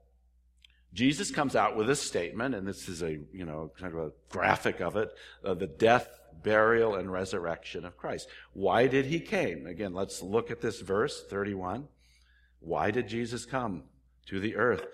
Jesus 0.92 1.30
comes 1.30 1.56
out 1.56 1.76
with 1.76 1.88
a 1.88 1.96
statement, 1.96 2.54
and 2.54 2.66
this 2.66 2.88
is 2.88 3.02
a, 3.02 3.12
you 3.32 3.46
know, 3.46 3.72
kind 3.78 3.94
of 3.94 4.00
a 4.00 4.12
graphic 4.28 4.80
of 4.80 4.96
it, 4.96 5.10
uh, 5.44 5.54
the 5.54 5.66
death, 5.66 6.08
burial, 6.42 6.96
and 6.96 7.10
resurrection 7.10 7.84
of 7.84 7.96
Christ. 7.96 8.28
Why 8.52 8.86
did 8.86 9.06
he 9.06 9.20
came? 9.20 9.66
Again, 9.66 9.94
let's 9.94 10.22
look 10.22 10.50
at 10.50 10.60
this 10.60 10.80
verse, 10.80 11.24
31. 11.30 11.88
Why 12.60 12.90
did 12.90 13.08
Jesus 13.08 13.46
come 13.46 13.84
to 14.26 14.38
the 14.38 14.56
earth? 14.56 14.86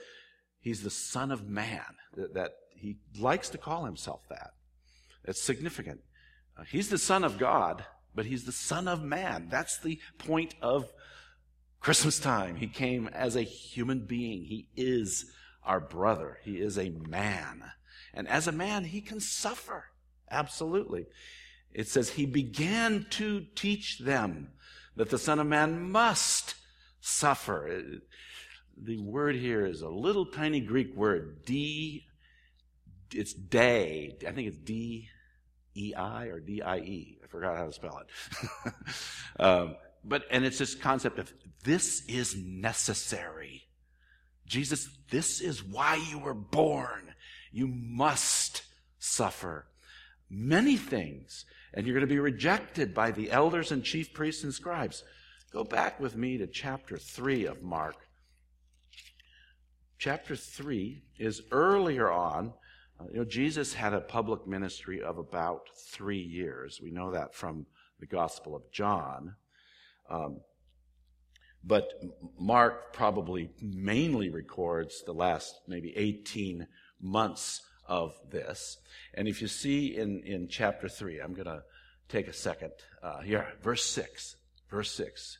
He's 0.61 0.83
the 0.83 0.91
Son 0.91 1.33
of 1.33 1.49
Man. 1.49 1.83
That, 2.15 2.35
that 2.35 2.53
he 2.71 2.99
likes 3.19 3.49
to 3.51 3.59
call 3.59 3.85
himself 3.85 4.21
that. 4.29 4.53
It's 5.29 5.43
significant. 5.43 6.01
Uh, 6.59 6.65
he's 6.65 6.89
the 6.89 6.97
Son 6.97 7.23
of 7.23 7.37
God, 7.37 7.85
but 8.15 8.25
he's 8.25 8.45
the 8.45 8.53
Son 8.53 8.89
of 8.89 9.03
Man. 9.03 9.49
That's 9.51 9.79
the 9.79 10.01
point 10.17 10.55
of 10.63 10.91
Christmas 11.81 12.19
time. 12.19 12.57
He 12.57 12.67
came 12.67 13.09
as 13.09 13.37
a 13.37 13.43
human 13.43 14.07
being. 14.07 14.45
He 14.45 14.69
is 14.75 15.31
our 15.63 15.81
brother. 15.81 16.39
He 16.45 16.57
is 16.57 16.79
a 16.79 16.89
man. 16.89 17.63
And 18.15 18.27
as 18.27 18.49
a 18.49 18.53
man, 18.53 18.85
he 18.85 19.03
can 19.03 19.21
suffer. 19.21 19.85
Absolutely. 20.31 21.05
It 21.75 21.89
says 21.89 22.09
he 22.09 22.25
began 22.25 23.05
to 23.11 23.45
teach 23.55 23.99
them 23.99 24.53
that 24.97 25.11
the 25.11 25.19
Son 25.19 25.39
of 25.39 25.47
Man 25.47 25.91
must 25.91 26.55
suffer. 27.03 27.83
The 28.79 28.99
word 28.99 29.37
here 29.37 29.67
is 29.67 29.83
a 29.83 29.91
little 29.91 30.25
tiny 30.25 30.61
Greek 30.61 30.97
word, 30.97 31.45
D, 31.45 32.07
it's 33.13 33.35
day. 33.35 34.17
I 34.27 34.33
think 34.33 34.49
it's 34.49 34.57
D 34.57 35.11
E 35.79 35.95
I 35.95 36.27
or 36.27 36.41
D 36.41 36.61
I 36.63 36.79
E. 36.79 37.19
I 37.23 37.27
forgot 37.29 37.57
how 37.57 37.67
to 37.67 37.73
spell 37.73 38.01
it. 38.01 38.73
um, 39.41 39.77
but, 40.05 40.25
and 40.31 40.45
it's 40.45 40.59
this 40.59 40.75
concept 40.75 41.19
of 41.19 41.33
this 41.65 42.05
is 42.07 42.37
necessary. 42.37 43.69
Jesus, 44.47 44.89
this 45.11 45.41
is 45.41 45.63
why 45.63 45.97
you 46.11 46.19
were 46.19 46.35
born. 46.35 47.15
You 47.53 47.69
must 47.69 48.63
suffer 48.99 49.67
many 50.31 50.77
things, 50.77 51.45
and 51.75 51.87
you're 51.87 51.95
going 51.95 52.07
to 52.07 52.13
be 52.13 52.19
rejected 52.19 52.95
by 52.95 53.11
the 53.11 53.31
elders 53.31 53.73
and 53.73 53.85
chief 53.85 54.13
priests 54.13 54.45
and 54.45 54.53
scribes. 54.53 55.05
Go 55.53 55.65
back 55.65 55.99
with 56.01 56.17
me 56.17 56.39
to 56.39 56.47
chapter 56.47 56.99
3 56.99 57.47
of 57.47 57.63
Mark. 57.63 57.97
Chapter 59.99 60.37
3 60.37 61.03
is 61.19 61.43
earlier 61.51 62.11
on. 62.11 62.53
Uh, 63.01 63.05
you 63.13 63.19
know, 63.19 63.25
Jesus 63.25 63.75
had 63.75 63.93
a 63.93 64.01
public 64.01 64.47
ministry 64.47 65.03
of 65.03 65.19
about 65.19 65.69
three 65.77 66.21
years. 66.21 66.81
We 66.83 66.91
know 66.91 67.13
that 67.13 67.35
from 67.35 67.67
the 68.01 68.07
Gospel 68.07 68.55
of 68.57 68.71
John. 68.73 69.35
Um, 70.11 70.41
but 71.65 71.91
Mark 72.39 72.93
probably 72.93 73.51
mainly 73.61 74.31
records 74.31 75.03
the 75.05 75.13
last 75.13 75.61
maybe 75.67 75.97
18 75.97 76.67
months 77.01 77.63
of 77.87 78.15
this. 78.31 78.79
And 79.15 79.27
if 79.27 79.43
you 79.43 79.49
see 79.49 79.97
in, 79.97 80.23
in 80.25 80.49
chapter 80.49 80.89
3, 80.89 81.21
I'm 81.21 81.35
going 81.35 81.47
to 81.47 81.63
take 82.09 82.29
a 82.29 82.33
second. 82.33 82.73
Uh, 83.03 83.21
here, 83.21 83.47
verse 83.63 83.85
6. 83.85 84.37
Verse 84.71 84.93
6. 84.93 85.39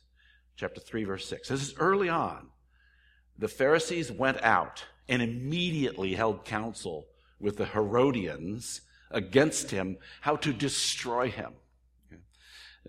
Chapter 0.55 0.81
3, 0.81 1.03
verse 1.05 1.27
6. 1.27 1.47
This 1.47 1.61
is 1.61 1.75
early 1.77 2.09
on. 2.09 2.49
The 3.37 3.47
Pharisees 3.47 4.11
went 4.11 4.41
out 4.43 4.83
and 5.07 5.21
immediately 5.21 6.15
held 6.15 6.43
counsel 6.43 7.05
with 7.39 7.57
the 7.57 7.65
Herodians 7.65 8.81
against 9.11 9.71
him, 9.71 9.97
how 10.21 10.35
to 10.37 10.53
destroy 10.53 11.29
him. 11.29 11.53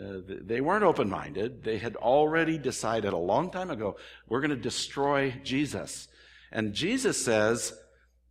Uh, 0.00 0.20
they 0.26 0.60
weren't 0.60 0.84
open 0.84 1.10
minded. 1.10 1.62
They 1.64 1.78
had 1.78 1.96
already 1.96 2.58
decided 2.58 3.12
a 3.12 3.18
long 3.18 3.50
time 3.50 3.70
ago, 3.70 3.96
we're 4.28 4.40
going 4.40 4.50
to 4.50 4.56
destroy 4.56 5.34
Jesus. 5.42 6.08
And 6.52 6.72
Jesus 6.72 7.22
says, 7.22 7.72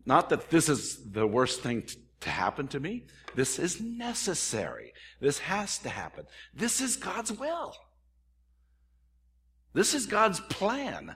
not 0.05 0.29
that 0.29 0.49
this 0.49 0.69
is 0.69 1.11
the 1.11 1.27
worst 1.27 1.61
thing 1.61 1.83
t- 1.83 1.99
to 2.21 2.29
happen 2.29 2.67
to 2.69 2.79
me. 2.79 3.05
This 3.35 3.59
is 3.59 3.79
necessary. 3.79 4.93
This 5.19 5.39
has 5.39 5.77
to 5.79 5.89
happen. 5.89 6.25
This 6.53 6.81
is 6.81 6.95
God's 6.95 7.31
will. 7.31 7.75
This 9.73 9.93
is 9.93 10.05
God's 10.05 10.39
plan 10.39 11.15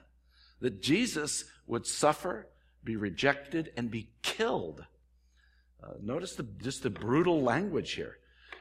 that 0.60 0.80
Jesus 0.80 1.44
would 1.66 1.86
suffer, 1.86 2.48
be 2.84 2.96
rejected, 2.96 3.72
and 3.76 3.90
be 3.90 4.10
killed. 4.22 4.84
Uh, 5.84 5.94
notice 6.02 6.34
the, 6.34 6.44
just 6.62 6.82
the 6.82 6.90
brutal 6.90 7.42
language 7.42 7.92
here. 7.92 8.16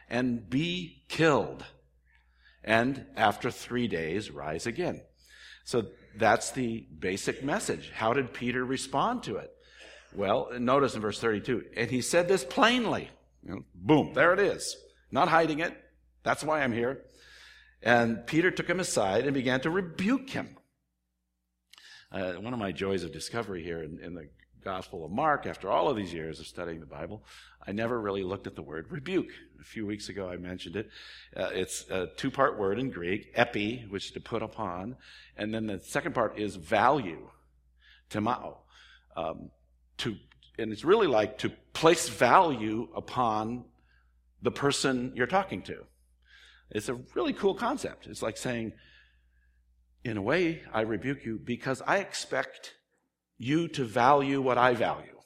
And 0.10 0.50
be 0.50 1.04
killed 1.08 1.64
and 2.64 3.06
after 3.16 3.52
three 3.52 3.88
days 3.88 4.32
rise 4.32 4.66
again. 4.66 5.02
So 5.66 5.86
that's 6.18 6.52
the 6.52 6.86
basic 7.00 7.44
message. 7.44 7.92
How 7.94 8.14
did 8.14 8.34
Peter 8.34 8.64
respond 8.64 9.24
to 9.24 9.38
it? 9.38 9.52
Well, 10.16 10.50
notice 10.60 10.96
in 10.96 11.02
verse 11.02 11.20
32, 11.20 11.64
and 11.76 11.90
he 11.90 12.02
said 12.02 12.28
this 12.28 12.44
plainly. 12.44 13.10
You 13.44 13.56
know, 13.56 13.66
boom, 13.74 14.14
there 14.14 14.34
it 14.34 14.40
is. 14.40 14.78
Not 15.12 15.28
hiding 15.28 15.60
it. 15.60 15.76
That's 16.24 16.44
why 16.44 16.62
I'm 16.62 16.74
here. 16.74 17.06
And 17.82 18.26
Peter 18.28 18.52
took 18.52 18.70
him 18.70 18.80
aside 18.80 19.26
and 19.26 19.34
began 19.34 19.60
to 19.62 19.70
rebuke 19.70 20.30
him. 20.30 20.56
Uh, 22.12 22.34
one 22.34 22.54
of 22.54 22.60
my 22.60 22.72
joys 22.72 23.04
of 23.04 23.12
discovery 23.12 23.64
here 23.64 23.82
in, 23.84 24.00
in 24.02 24.14
the 24.14 24.30
Gospel 24.64 25.06
of 25.06 25.12
Mark, 25.12 25.46
after 25.46 25.70
all 25.70 25.90
of 25.90 25.98
these 25.98 26.14
years 26.14 26.40
of 26.40 26.48
studying 26.48 26.80
the 26.80 26.86
Bible, 26.86 27.24
I 27.66 27.72
never 27.72 28.00
really 28.00 28.24
looked 28.24 28.48
at 28.48 28.56
the 28.56 28.62
word 28.62 28.92
rebuke. 28.92 29.30
A 29.60 29.64
few 29.64 29.86
weeks 29.86 30.10
ago 30.10 30.30
I 30.30 30.38
mentioned 30.38 30.76
it. 30.76 30.90
Uh, 31.36 31.50
it's 31.54 31.90
a 31.90 32.08
two 32.18 32.32
part 32.32 32.58
word 32.58 32.80
in 32.80 32.90
Greek, 32.90 33.32
epi, 33.36 33.86
which 33.90 34.06
is 34.06 34.12
to 34.12 34.20
put 34.20 34.42
upon, 34.42 34.96
and 35.38 35.54
then 35.54 35.68
the 35.68 35.80
second 35.80 36.14
part 36.14 36.38
is 36.38 36.56
value, 36.56 37.30
timao. 38.10 38.58
Um, 39.16 39.52
to, 40.00 40.16
and 40.58 40.72
it's 40.72 40.84
really 40.84 41.08
like 41.08 41.38
to 41.40 41.50
place 41.74 42.10
value 42.10 42.88
upon 42.96 43.66
the 44.42 44.52
person 44.52 45.14
you're 45.16 45.28
talking 45.28 45.62
to. 45.64 45.84
It's 46.72 46.90
a 46.90 46.96
really 47.14 47.34
cool 47.34 47.54
concept. 47.54 48.08
It's 48.08 48.22
like 48.22 48.38
saying, 48.38 48.74
in 50.04 50.18
a 50.18 50.22
way, 50.22 50.64
I 50.74 50.82
rebuke 50.82 51.26
you 51.26 51.40
because 51.44 51.82
I 51.86 51.98
expect 51.98 52.74
you 53.44 53.68
to 53.70 53.84
value 53.84 54.42
what 54.42 54.58
I 54.58 54.74
value. 54.74 55.18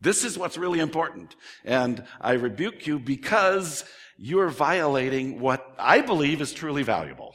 This 0.00 0.24
is 0.24 0.38
what's 0.38 0.58
really 0.58 0.80
important. 0.80 1.36
And 1.64 2.04
I 2.20 2.32
rebuke 2.32 2.86
you 2.86 2.98
because 2.98 3.84
you're 4.16 4.48
violating 4.48 5.40
what 5.40 5.74
I 5.78 6.00
believe 6.00 6.40
is 6.40 6.52
truly 6.52 6.82
valuable. 6.82 7.34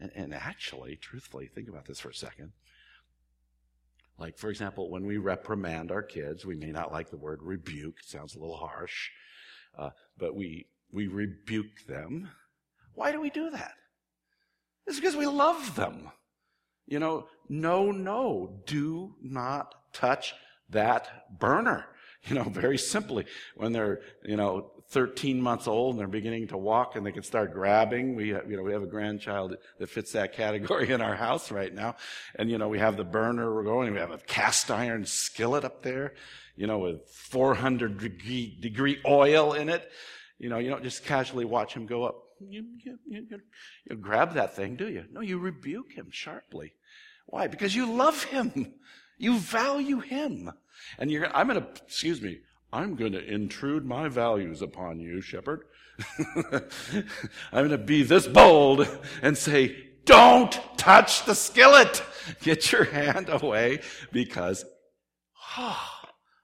And, 0.00 0.12
and, 0.14 0.34
actually, 0.34 0.96
truthfully, 0.96 1.48
think 1.48 1.68
about 1.68 1.86
this 1.86 1.98
for 1.98 2.10
a 2.10 2.14
second. 2.14 2.52
Like, 4.16 4.38
for 4.38 4.48
example, 4.48 4.90
when 4.90 5.06
we 5.06 5.16
reprimand 5.16 5.90
our 5.90 6.02
kids, 6.02 6.44
we 6.44 6.54
may 6.54 6.70
not 6.70 6.92
like 6.92 7.10
the 7.10 7.16
word 7.16 7.40
rebuke. 7.42 7.96
It 8.00 8.08
sounds 8.08 8.34
a 8.34 8.38
little 8.38 8.56
harsh. 8.56 9.10
Uh, 9.76 9.90
but 10.16 10.36
we, 10.36 10.66
we 10.92 11.08
rebuke 11.08 11.86
them. 11.88 12.28
Why 12.94 13.10
do 13.10 13.20
we 13.20 13.30
do 13.30 13.50
that? 13.50 13.74
It's 14.86 14.98
because 14.98 15.16
we 15.16 15.26
love 15.26 15.74
them. 15.74 16.10
You 16.88 16.98
know, 16.98 17.26
no, 17.48 17.90
no, 17.92 18.60
do 18.66 19.14
not 19.22 19.74
touch 19.92 20.34
that 20.70 21.38
burner. 21.38 21.86
You 22.24 22.34
know, 22.34 22.42
very 22.42 22.78
simply, 22.78 23.26
when 23.54 23.72
they're, 23.72 24.00
you 24.24 24.36
know, 24.36 24.72
13 24.88 25.40
months 25.40 25.68
old 25.68 25.94
and 25.94 26.00
they're 26.00 26.08
beginning 26.08 26.48
to 26.48 26.56
walk 26.56 26.96
and 26.96 27.06
they 27.06 27.12
can 27.12 27.22
start 27.22 27.52
grabbing. 27.52 28.16
We, 28.16 28.28
you 28.30 28.56
know, 28.56 28.62
we 28.62 28.72
have 28.72 28.82
a 28.82 28.88
grandchild 28.88 29.56
that 29.78 29.88
fits 29.88 30.12
that 30.12 30.32
category 30.36 30.90
in 30.90 31.00
our 31.00 31.14
house 31.14 31.50
right 31.52 31.72
now. 31.72 31.94
And, 32.34 32.50
you 32.50 32.58
know, 32.58 32.68
we 32.68 32.80
have 32.80 32.96
the 32.96 33.04
burner 33.04 33.54
we're 33.54 33.62
going. 33.62 33.92
We 33.92 34.00
have 34.00 34.10
a 34.10 34.18
cast 34.18 34.70
iron 34.70 35.06
skillet 35.06 35.64
up 35.64 35.82
there, 35.82 36.14
you 36.56 36.66
know, 36.66 36.78
with 36.78 37.08
400 37.08 37.98
degree, 37.98 38.58
degree 38.60 38.98
oil 39.06 39.52
in 39.52 39.68
it. 39.68 39.88
You 40.38 40.48
know, 40.48 40.58
you 40.58 40.70
don't 40.70 40.82
just 40.82 41.04
casually 41.04 41.44
watch 41.44 41.72
him 41.72 41.86
go 41.86 42.04
up. 42.04 42.16
You, 42.40 42.64
you, 42.84 42.98
you, 43.06 43.40
you 43.88 43.96
grab 43.96 44.34
that 44.34 44.56
thing, 44.56 44.76
do 44.76 44.88
you? 44.88 45.04
No, 45.12 45.20
you 45.20 45.38
rebuke 45.38 45.92
him 45.92 46.08
sharply. 46.10 46.72
Why? 47.28 47.46
Because 47.46 47.74
you 47.74 47.92
love 47.92 48.24
him. 48.24 48.74
You 49.18 49.38
value 49.38 50.00
him. 50.00 50.50
And 50.98 51.10
you're, 51.10 51.34
I'm 51.36 51.48
going 51.48 51.60
to, 51.60 51.68
excuse 51.84 52.22
me, 52.22 52.38
I'm 52.72 52.94
going 52.94 53.12
to 53.12 53.24
intrude 53.24 53.84
my 53.84 54.08
values 54.08 54.62
upon 54.62 55.00
you, 55.00 55.20
shepherd. 55.20 55.64
I'm 56.36 56.62
going 57.52 57.70
to 57.70 57.78
be 57.78 58.02
this 58.02 58.26
bold 58.26 58.88
and 59.22 59.36
say, 59.36 59.76
don't 60.04 60.58
touch 60.78 61.24
the 61.26 61.34
skillet. 61.34 62.02
Get 62.42 62.72
your 62.72 62.84
hand 62.84 63.28
away 63.28 63.80
because, 64.10 64.64
oh, 65.58 65.90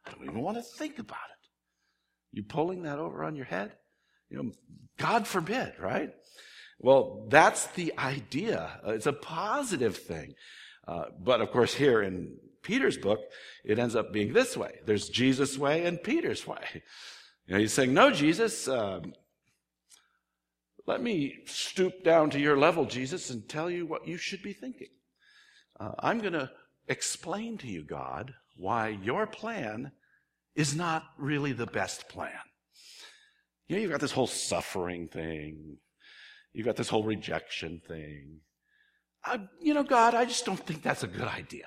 I 0.07 0.11
don't 0.11 0.25
even 0.25 0.43
want 0.43 0.59
to 0.59 0.62
think 0.62 0.99
about 0.99 1.17
it. 1.17 1.49
You 2.33 2.43
pulling 2.43 2.83
that 2.83 2.99
over 2.99 3.25
on 3.25 3.37
your 3.37 3.47
head? 3.47 3.73
You 4.29 4.37
know, 4.38 4.53
God 4.99 5.26
forbid, 5.26 5.75
right? 5.79 6.11
Well, 6.79 7.26
that's 7.31 7.69
the 7.69 7.95
idea. 7.97 8.81
Uh, 8.87 8.93
it's 8.93 9.07
a 9.07 9.12
positive 9.12 9.97
thing. 9.97 10.35
Uh, 10.87 11.05
but 11.23 11.41
of 11.41 11.50
course, 11.50 11.75
here 11.75 12.03
in 12.03 12.37
Peter's 12.62 12.97
book, 12.97 13.21
it 13.64 13.79
ends 13.79 13.95
up 13.95 14.12
being 14.12 14.33
this 14.33 14.57
way. 14.57 14.81
There's 14.87 15.09
Jesus' 15.09 15.59
way 15.59 15.85
and 15.85 16.03
Peter's 16.03 16.47
way. 16.47 16.83
You 17.47 17.55
know, 17.55 17.61
he's 17.61 17.73
saying, 17.73 17.93
no, 17.93 18.11
Jesus, 18.11 18.69
um, 18.69 19.12
let 20.87 21.03
me 21.03 21.35
stoop 21.47 22.03
down 22.03 22.31
to 22.31 22.41
your 22.41 22.59
level, 22.59 22.85
Jesus, 22.85 23.31
and 23.31 23.49
tell 23.49 23.71
you 23.71 23.87
what 23.87 24.07
you 24.07 24.17
should 24.17 24.43
be 24.43 24.53
thinking. 24.53 24.88
Uh, 25.79 25.93
I'm 25.99 26.21
going 26.21 26.35
to 26.35 26.50
explain 26.88 27.59
to 27.59 27.67
you, 27.67 27.85
God, 27.85 28.35
why 28.57 28.88
your 28.88 29.26
plan 29.26 29.92
is 30.55 30.75
not 30.75 31.05
really 31.18 31.53
the 31.53 31.66
best 31.66 32.09
plan. 32.09 32.31
You 33.66 33.77
know, 33.77 33.83
you've 33.83 33.90
got 33.90 34.01
this 34.01 34.12
whole 34.12 34.27
suffering 34.27 35.09
thing. 35.09 35.79
You've 36.53 36.66
got 36.66 36.77
this 36.77 36.88
whole 36.88 37.03
rejection 37.03 37.81
thing. 37.87 38.40
I, 39.25 39.41
you 39.61 39.75
know, 39.75 39.83
God, 39.83 40.15
I 40.15 40.25
just 40.25 40.45
don't 40.45 40.59
think 40.59 40.83
that's 40.83 41.03
a 41.03 41.07
good 41.07 41.29
idea. 41.29 41.67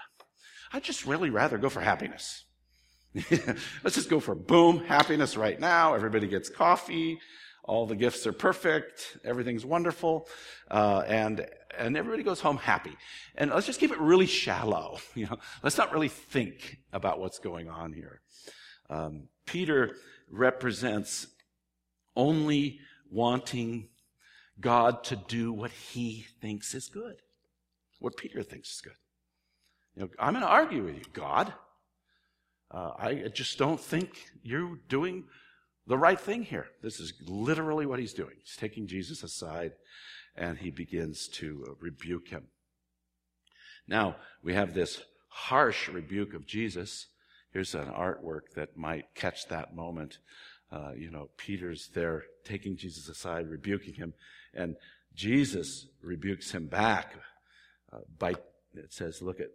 I'd 0.71 0.83
just 0.83 1.05
really 1.05 1.29
rather 1.29 1.57
go 1.57 1.69
for 1.69 1.81
happiness. 1.81 2.45
Let's 3.31 3.95
just 3.95 4.09
go 4.09 4.19
for 4.19 4.35
boom, 4.35 4.83
happiness 4.85 5.35
right 5.35 5.59
now. 5.59 5.95
Everybody 5.95 6.27
gets 6.27 6.49
coffee. 6.49 7.19
All 7.63 7.85
the 7.85 7.95
gifts 7.95 8.27
are 8.27 8.33
perfect. 8.33 9.17
Everything's 9.23 9.65
wonderful. 9.65 10.29
Uh, 10.69 11.03
and, 11.07 11.45
and 11.77 11.97
everybody 11.97 12.23
goes 12.23 12.39
home 12.39 12.57
happy. 12.57 12.95
And 13.35 13.51
let's 13.51 13.65
just 13.65 13.79
keep 13.79 13.91
it 13.91 13.99
really 13.99 14.25
shallow. 14.25 14.99
You 15.15 15.25
know, 15.25 15.37
let's 15.63 15.77
not 15.77 15.91
really 15.91 16.07
think 16.07 16.77
about 16.93 17.19
what's 17.19 17.39
going 17.39 17.69
on 17.69 17.91
here. 17.91 18.21
Um, 18.89 19.27
Peter 19.45 19.95
represents 20.29 21.27
only 22.15 22.79
wanting 23.11 23.89
God 24.61 25.03
to 25.05 25.15
do 25.15 25.51
what 25.51 25.71
he 25.71 26.25
thinks 26.39 26.73
is 26.73 26.87
good 26.87 27.17
what 27.99 28.17
Peter 28.17 28.43
thinks 28.43 28.69
is 28.75 28.81
good. 28.81 28.93
You 29.95 30.03
know, 30.03 30.09
I'm 30.19 30.33
going 30.33 30.43
to 30.43 30.49
argue 30.49 30.83
with 30.83 30.95
you, 30.95 31.03
God. 31.13 31.53
Uh, 32.69 32.91
I 32.97 33.13
just 33.33 33.57
don't 33.57 33.79
think 33.79 34.09
you're 34.43 34.77
doing 34.89 35.23
the 35.87 35.97
right 35.97 36.19
thing 36.19 36.43
here. 36.43 36.67
This 36.83 36.99
is 36.99 37.13
literally 37.25 37.85
what 37.85 37.99
he's 37.99 38.13
doing. 38.13 38.35
He's 38.43 38.57
taking 38.57 38.87
Jesus 38.87 39.23
aside 39.23 39.71
and 40.35 40.57
he 40.57 40.69
begins 40.69 41.27
to 41.29 41.65
uh, 41.67 41.71
rebuke 41.79 42.27
him. 42.27 42.43
Now, 43.87 44.17
we 44.43 44.53
have 44.53 44.73
this 44.73 45.01
harsh 45.29 45.87
rebuke 45.87 46.33
of 46.33 46.45
Jesus. 46.45 47.07
Here's 47.53 47.73
an 47.73 47.87
artwork 47.87 48.53
that 48.55 48.77
might 48.77 49.15
catch 49.15 49.47
that 49.47 49.75
moment. 49.75 50.19
Uh, 50.69 50.91
you 50.97 51.09
know, 51.09 51.29
Peter's 51.37 51.89
there 51.93 52.23
taking 52.43 52.75
Jesus 52.75 53.07
aside, 53.07 53.47
rebuking 53.47 53.93
him, 53.93 54.13
and 54.53 54.75
Jesus 55.15 55.87
rebukes 56.01 56.51
him 56.51 56.67
back 56.67 57.13
uh, 57.91 57.99
by, 58.17 58.31
it 58.31 58.91
says, 58.91 59.21
look 59.21 59.39
at, 59.39 59.49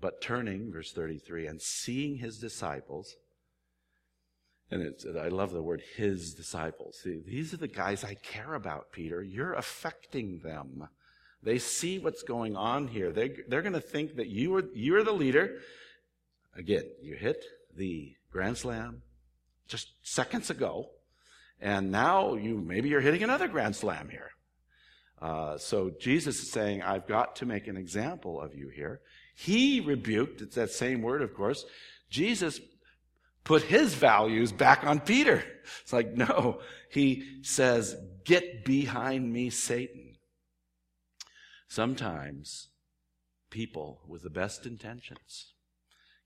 but 0.00 0.20
turning, 0.20 0.72
verse 0.72 0.92
33, 0.92 1.46
and 1.46 1.60
seeing 1.60 2.16
his 2.16 2.38
disciples, 2.38 3.16
and 4.70 4.82
it's, 4.82 5.06
I 5.06 5.28
love 5.28 5.52
the 5.52 5.62
word 5.62 5.82
his 5.96 6.34
disciples. 6.34 6.98
See, 7.02 7.20
these 7.24 7.52
are 7.54 7.58
the 7.58 7.68
guys 7.68 8.02
I 8.02 8.14
care 8.14 8.54
about, 8.54 8.92
Peter. 8.92 9.22
You're 9.22 9.52
affecting 9.52 10.38
them. 10.38 10.88
They 11.42 11.58
see 11.58 11.98
what's 11.98 12.22
going 12.22 12.56
on 12.56 12.88
here. 12.88 13.12
They, 13.12 13.36
they're 13.46 13.62
going 13.62 13.74
to 13.74 13.80
think 13.80 14.16
that 14.16 14.28
you 14.28 14.54
are, 14.56 14.64
you 14.74 14.96
are 14.96 15.04
the 15.04 15.12
leader. 15.12 15.58
Again, 16.56 16.84
you 17.02 17.14
hit 17.14 17.44
the 17.76 18.14
Grand 18.32 18.56
Slam 18.56 19.02
just 19.68 19.92
seconds 20.02 20.50
ago, 20.50 20.90
and 21.60 21.90
now 21.90 22.34
you 22.34 22.56
maybe 22.56 22.88
you're 22.88 23.00
hitting 23.00 23.22
another 23.22 23.48
Grand 23.48 23.76
Slam 23.76 24.08
here. 24.08 24.30
Uh, 25.24 25.56
so 25.56 25.90
Jesus 25.98 26.38
is 26.42 26.50
saying, 26.50 26.82
I've 26.82 27.06
got 27.06 27.36
to 27.36 27.46
make 27.46 27.66
an 27.66 27.78
example 27.78 28.38
of 28.38 28.54
you 28.54 28.68
here. 28.68 29.00
He 29.34 29.80
rebuked, 29.80 30.42
it's 30.42 30.56
that 30.56 30.70
same 30.70 31.00
word, 31.00 31.22
of 31.22 31.32
course. 31.32 31.64
Jesus 32.10 32.60
put 33.42 33.62
his 33.62 33.94
values 33.94 34.52
back 34.52 34.84
on 34.84 35.00
Peter. 35.00 35.42
It's 35.80 35.94
like, 35.94 36.12
no, 36.12 36.60
he 36.90 37.40
says, 37.40 37.96
get 38.26 38.66
behind 38.66 39.32
me, 39.32 39.48
Satan. 39.48 40.16
Sometimes 41.68 42.68
people 43.48 44.02
with 44.06 44.24
the 44.24 44.30
best 44.30 44.66
intentions 44.66 45.54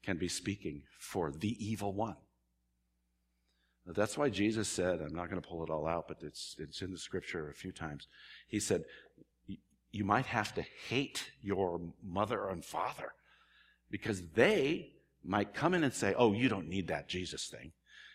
can 0.02 0.16
be 0.18 0.26
speaking 0.26 0.82
for 0.98 1.30
the 1.30 1.56
evil 1.64 1.92
one. 1.92 2.16
That's 3.94 4.18
why 4.18 4.28
Jesus 4.28 4.68
said, 4.68 5.00
I'm 5.00 5.14
not 5.14 5.30
going 5.30 5.40
to 5.40 5.48
pull 5.48 5.64
it 5.64 5.70
all 5.70 5.86
out, 5.86 6.08
but 6.08 6.18
it's, 6.22 6.56
it's 6.58 6.82
in 6.82 6.90
the 6.90 6.98
scripture 6.98 7.50
a 7.50 7.54
few 7.54 7.72
times. 7.72 8.06
He 8.46 8.60
said, 8.60 8.84
You 9.90 10.04
might 10.04 10.26
have 10.26 10.54
to 10.54 10.64
hate 10.88 11.30
your 11.40 11.80
mother 12.02 12.48
and 12.48 12.64
father 12.64 13.12
because 13.90 14.22
they 14.34 14.92
might 15.24 15.54
come 15.54 15.74
in 15.74 15.84
and 15.84 15.92
say, 15.92 16.14
Oh, 16.16 16.32
you 16.32 16.48
don't 16.48 16.68
need 16.68 16.88
that 16.88 17.08
Jesus 17.08 17.46
thing. 17.46 17.72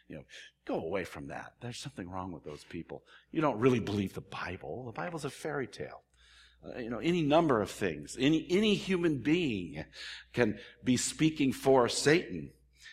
You 0.07 0.17
know, 0.17 0.23
go 0.65 0.75
away 0.75 1.05
from 1.05 1.27
that. 1.27 1.53
There's 1.61 1.79
something 1.79 2.09
wrong 2.09 2.31
with 2.31 2.43
those 2.43 2.63
people. 2.65 3.03
You 3.31 3.41
don't 3.41 3.59
really 3.59 3.79
believe 3.79 4.13
the 4.13 4.21
Bible. 4.21 4.85
The 4.85 4.91
Bible's 4.91 5.25
a 5.25 5.29
fairy 5.29 5.67
tale. 5.67 6.03
Uh, 6.63 6.79
you 6.79 6.89
know, 6.89 6.99
any 6.99 7.21
number 7.21 7.61
of 7.61 7.71
things. 7.71 8.15
Any, 8.19 8.45
any 8.49 8.75
human 8.75 9.19
being 9.19 9.83
can 10.33 10.59
be 10.83 10.97
speaking 10.97 11.51
for 11.51 11.89
Satan. 11.89 12.51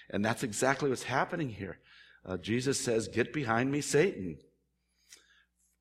And 0.09 0.25
that's 0.25 0.43
exactly 0.43 0.89
what's 0.89 1.05
happening 1.05 1.51
here. 1.51 1.79
Uh, 2.25 2.37
Jesus 2.37 2.79
says, 2.79 3.09
Get 3.09 3.33
behind 3.33 3.71
me, 3.71 3.81
Satan. 3.81 4.39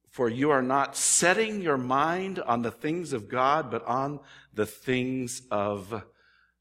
For 0.10 0.28
you 0.28 0.50
are 0.50 0.62
not 0.62 0.96
setting 0.96 1.62
your 1.62 1.78
mind 1.78 2.40
on 2.40 2.62
the 2.62 2.72
things 2.72 3.14
of 3.14 3.30
God, 3.30 3.70
but 3.70 3.86
on 3.86 4.20
the 4.54 4.66
things 4.66 5.44
of 5.52 6.04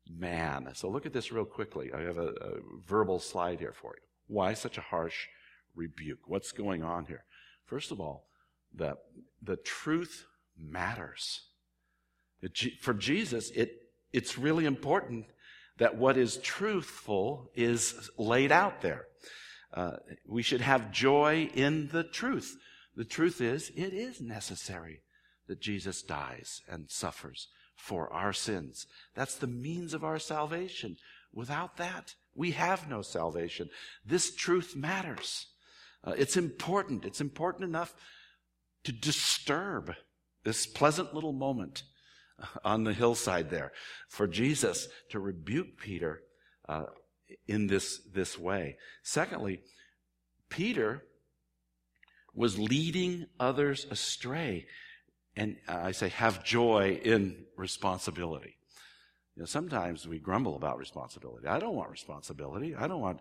man. 0.09 0.69
So 0.75 0.88
look 0.88 1.07
at 1.07 1.12
this 1.12 1.33
real 1.33 1.45
quickly. 1.45 1.91
I 1.93 2.03
have 2.03 2.19
a, 2.19 2.29
a 2.29 2.51
verbal 2.87 3.19
slide 3.19 3.59
here 3.59 3.73
for 3.73 3.95
you. 3.97 4.03
Why 4.27 4.55
such 4.55 4.77
a 4.77 4.83
harsh 4.83 5.27
rebuke? 5.75 6.21
What's 6.27 6.53
going 6.53 6.83
on 6.83 7.07
here? 7.07 7.25
First 7.64 7.91
of 7.91 8.01
all, 8.01 8.27
the, 8.75 8.97
the 9.43 9.57
truth 9.57 10.27
matters. 10.57 11.43
For 12.81 12.95
Jesus, 12.95 13.51
it, 13.51 13.73
it's 14.12 14.38
really 14.38 14.67
important 14.67 15.27
that 15.79 15.97
what 15.97 16.17
is 16.17 16.37
truthful 16.38 17.51
is 17.55 18.11
laid 18.19 18.53
out 18.53 18.83
there. 18.83 19.07
Uh, 19.73 19.97
we 20.27 20.43
should 20.43 20.61
have 20.61 20.93
joy 20.93 21.51
in 21.55 21.89
the 21.89 22.05
truth. 22.05 22.57
The 22.97 23.05
truth 23.05 23.41
is, 23.41 23.71
it 23.77 23.93
is 23.93 24.21
necessary 24.21 25.03
that 25.47 25.61
Jesus 25.61 26.03
dies 26.03 26.63
and 26.69 26.91
suffers 26.91 27.49
for 27.77 28.13
our 28.13 28.33
sins. 28.33 28.87
That's 29.15 29.37
the 29.37 29.47
means 29.47 29.95
of 29.95 30.05
our 30.05 30.19
salvation. 30.19 30.97
Without 31.33 31.77
that, 31.77 32.15
we 32.35 32.53
have 32.53 32.89
no 32.89 33.03
salvation. 33.03 33.69
This 34.05 34.35
truth 34.35 34.75
matters. 34.75 35.47
Uh, 36.05 36.15
it's 36.17 36.37
important. 36.37 37.05
It's 37.05 37.21
important 37.21 37.65
enough 37.65 37.95
to 38.85 38.93
disturb 38.93 39.95
this 40.45 40.67
pleasant 40.67 41.15
little 41.15 41.33
moment 41.33 41.83
on 42.65 42.85
the 42.85 42.93
hillside 42.93 43.51
there 43.51 43.73
for 44.09 44.27
Jesus 44.27 44.89
to 45.11 45.19
rebuke 45.19 45.77
Peter 45.79 46.23
uh, 46.69 46.85
in 47.47 47.67
this, 47.67 47.99
this 48.12 48.38
way. 48.38 48.77
Secondly, 49.03 49.61
Peter 50.49 51.05
was 52.35 52.59
leading 52.59 53.27
others 53.41 53.87
astray. 53.91 54.67
And 55.37 55.57
I 55.69 55.93
say, 55.93 56.09
have 56.11 56.45
joy 56.45 57.01
in 57.05 57.45
responsibility. 57.57 58.57
You 59.37 59.43
know, 59.43 59.47
sometimes 59.47 60.07
we 60.07 60.19
grumble 60.19 60.57
about 60.57 60.79
responsibility. 60.79 61.47
I 61.47 61.59
don't 61.59 61.75
want 61.75 61.91
responsibility. 61.91 62.75
I 62.75 62.88
don't 62.88 63.01
want 63.01 63.21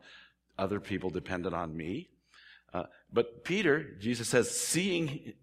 other 0.58 0.80
people 0.80 1.10
dependent 1.10 1.54
on 1.54 1.76
me. 1.76 2.10
Uh, 2.74 2.84
but 3.13 3.43
Peter, 3.43 3.96
Jesus 4.00 4.28
says, 4.28 4.50
seeing 4.50 5.34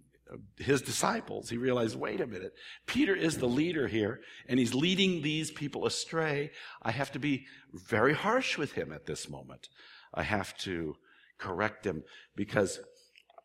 his 0.56 0.82
disciples, 0.82 1.50
he 1.50 1.56
realized, 1.56 1.96
wait 1.98 2.20
a 2.20 2.26
minute, 2.26 2.52
Peter 2.86 3.14
is 3.14 3.38
the 3.38 3.48
leader 3.48 3.88
here, 3.88 4.20
and 4.48 4.58
he's 4.58 4.74
leading 4.74 5.22
these 5.22 5.50
people 5.50 5.86
astray. 5.86 6.50
I 6.82 6.90
have 6.90 7.12
to 7.12 7.18
be 7.18 7.46
very 7.72 8.14
harsh 8.14 8.58
with 8.58 8.72
him 8.72 8.92
at 8.92 9.06
this 9.06 9.28
moment. 9.28 9.68
I 10.12 10.22
have 10.22 10.56
to 10.58 10.96
correct 11.38 11.86
him 11.86 12.02
because, 12.36 12.80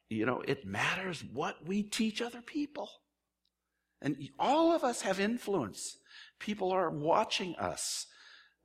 you 0.09 0.25
know, 0.25 0.41
it 0.47 0.65
matters 0.65 1.23
what 1.33 1.65
we 1.65 1.83
teach 1.83 2.21
other 2.21 2.41
people. 2.41 2.89
And 4.01 4.17
all 4.37 4.71
of 4.71 4.83
us 4.83 5.01
have 5.01 5.19
influence. 5.19 5.97
People 6.39 6.71
are 6.71 6.89
watching 6.89 7.55
us. 7.55 8.05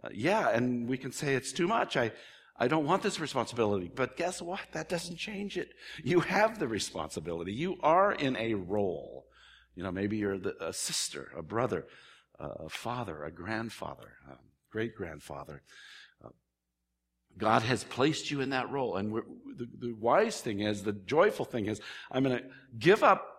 Uh, 0.03 0.09
yeah, 0.13 0.51
and 0.51 0.89
we 0.89 0.99
can 0.99 1.13
say 1.13 1.35
it's 1.35 1.53
too 1.53 1.67
much. 1.67 1.97
I, 1.97 2.13
I 2.57 2.69
don't 2.69 2.87
want 2.87 3.03
this 3.03 3.19
responsibility. 3.19 3.91
But 3.93 4.17
guess 4.17 4.41
what? 4.41 4.61
That 4.73 4.89
doesn't 4.89 5.17
change 5.17 5.57
it. 5.57 5.71
You 6.03 6.21
have 6.21 6.59
the 6.59 6.69
responsibility. 6.69 7.53
You 7.53 7.77
are 7.83 8.13
in 8.13 8.37
a 8.37 8.55
role. 8.55 9.27
You 9.75 9.83
know, 9.83 9.91
maybe 9.91 10.19
you're 10.19 10.39
the, 10.39 10.55
a 10.65 10.73
sister, 10.73 11.33
a 11.37 11.43
brother, 11.43 11.87
a 12.39 12.69
father, 12.69 13.25
a 13.25 13.33
grandfather, 13.33 14.13
a 14.31 14.37
great 14.71 14.95
grandfather. 14.95 15.63
Uh, 16.25 16.29
God 17.37 17.63
has 17.63 17.83
placed 17.83 18.31
you 18.31 18.41
in 18.41 18.51
that 18.51 18.71
role. 18.71 18.97
And 18.97 19.13
the, 19.13 19.67
the 19.81 19.93
wise 19.93 20.41
thing 20.41 20.61
is, 20.61 20.85
the 20.85 20.93
joyful 20.93 21.45
thing 21.45 21.67
is, 21.67 21.81
I'm 22.13 22.23
going 22.23 22.39
to 22.39 22.45
give 22.79 23.03
up 23.03 23.34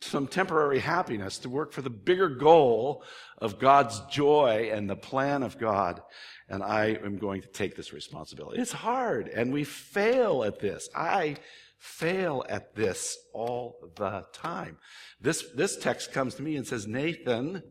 some 0.00 0.26
temporary 0.26 0.78
happiness 0.78 1.38
to 1.38 1.48
work 1.48 1.72
for 1.72 1.82
the 1.82 1.90
bigger 1.90 2.28
goal 2.28 3.02
of 3.38 3.58
God's 3.58 4.00
joy 4.10 4.70
and 4.72 4.88
the 4.88 4.96
plan 4.96 5.42
of 5.42 5.58
God. 5.58 6.00
And 6.48 6.62
I 6.62 6.98
am 7.04 7.18
going 7.18 7.42
to 7.42 7.48
take 7.48 7.76
this 7.76 7.92
responsibility. 7.92 8.60
It's 8.60 8.72
hard 8.72 9.28
and 9.28 9.52
we 9.52 9.64
fail 9.64 10.44
at 10.44 10.60
this. 10.60 10.88
I 10.94 11.36
fail 11.78 12.44
at 12.48 12.74
this 12.74 13.18
all 13.32 13.76
the 13.96 14.24
time. 14.32 14.78
This, 15.20 15.44
this 15.54 15.76
text 15.76 16.12
comes 16.12 16.34
to 16.36 16.42
me 16.42 16.56
and 16.56 16.66
says, 16.66 16.86
Nathan, 16.86 17.62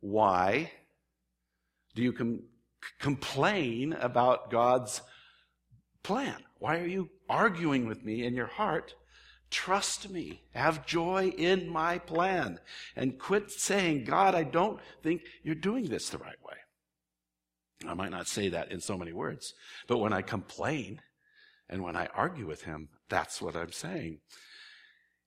why 0.00 0.72
do 1.94 2.02
you 2.02 2.12
com- 2.12 2.42
complain 2.98 3.92
about 3.94 4.50
God's 4.50 5.02
plan? 6.02 6.36
Why 6.58 6.78
are 6.78 6.86
you 6.86 7.10
arguing 7.28 7.86
with 7.86 8.04
me 8.04 8.24
in 8.24 8.34
your 8.34 8.46
heart 8.46 8.94
Trust 9.50 10.10
me. 10.10 10.42
Have 10.54 10.86
joy 10.86 11.32
in 11.36 11.68
my 11.68 11.98
plan. 11.98 12.60
And 12.94 13.18
quit 13.18 13.50
saying, 13.50 14.04
God, 14.04 14.34
I 14.34 14.44
don't 14.44 14.80
think 15.02 15.22
you're 15.42 15.54
doing 15.54 15.88
this 15.88 16.08
the 16.08 16.18
right 16.18 16.42
way. 16.44 16.56
I 17.86 17.94
might 17.94 18.10
not 18.10 18.28
say 18.28 18.48
that 18.50 18.70
in 18.70 18.80
so 18.80 18.96
many 18.98 19.12
words, 19.12 19.54
but 19.86 19.98
when 19.98 20.12
I 20.12 20.22
complain 20.22 21.00
and 21.68 21.82
when 21.82 21.96
I 21.96 22.06
argue 22.14 22.46
with 22.46 22.62
him, 22.62 22.88
that's 23.08 23.40
what 23.40 23.56
I'm 23.56 23.72
saying. 23.72 24.18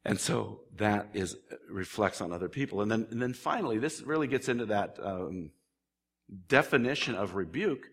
And 0.05 0.19
so 0.19 0.61
that 0.75 1.09
is 1.13 1.35
reflects 1.69 2.21
on 2.21 2.31
other 2.31 2.49
people. 2.49 2.81
And 2.81 2.91
then, 2.91 3.07
and 3.09 3.21
then 3.21 3.33
finally, 3.33 3.79
this 3.79 4.01
really 4.01 4.27
gets 4.27 4.49
into 4.49 4.65
that 4.67 4.97
um, 5.01 5.51
definition 6.47 7.15
of 7.15 7.35
rebuke 7.35 7.87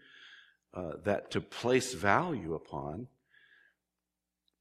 uh, 0.75 0.93
that 1.05 1.31
to 1.31 1.41
place 1.41 1.95
value 1.95 2.55
upon 2.55 3.07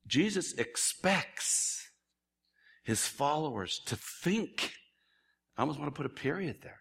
Jesus 0.10 0.54
expects 0.54 1.90
his 2.84 3.06
followers 3.06 3.80
to 3.86 3.96
think. 3.96 4.74
I 5.56 5.62
almost 5.62 5.80
want 5.80 5.94
to 5.94 5.98
put 5.98 6.06
a 6.06 6.14
period 6.14 6.58
there. 6.64 6.80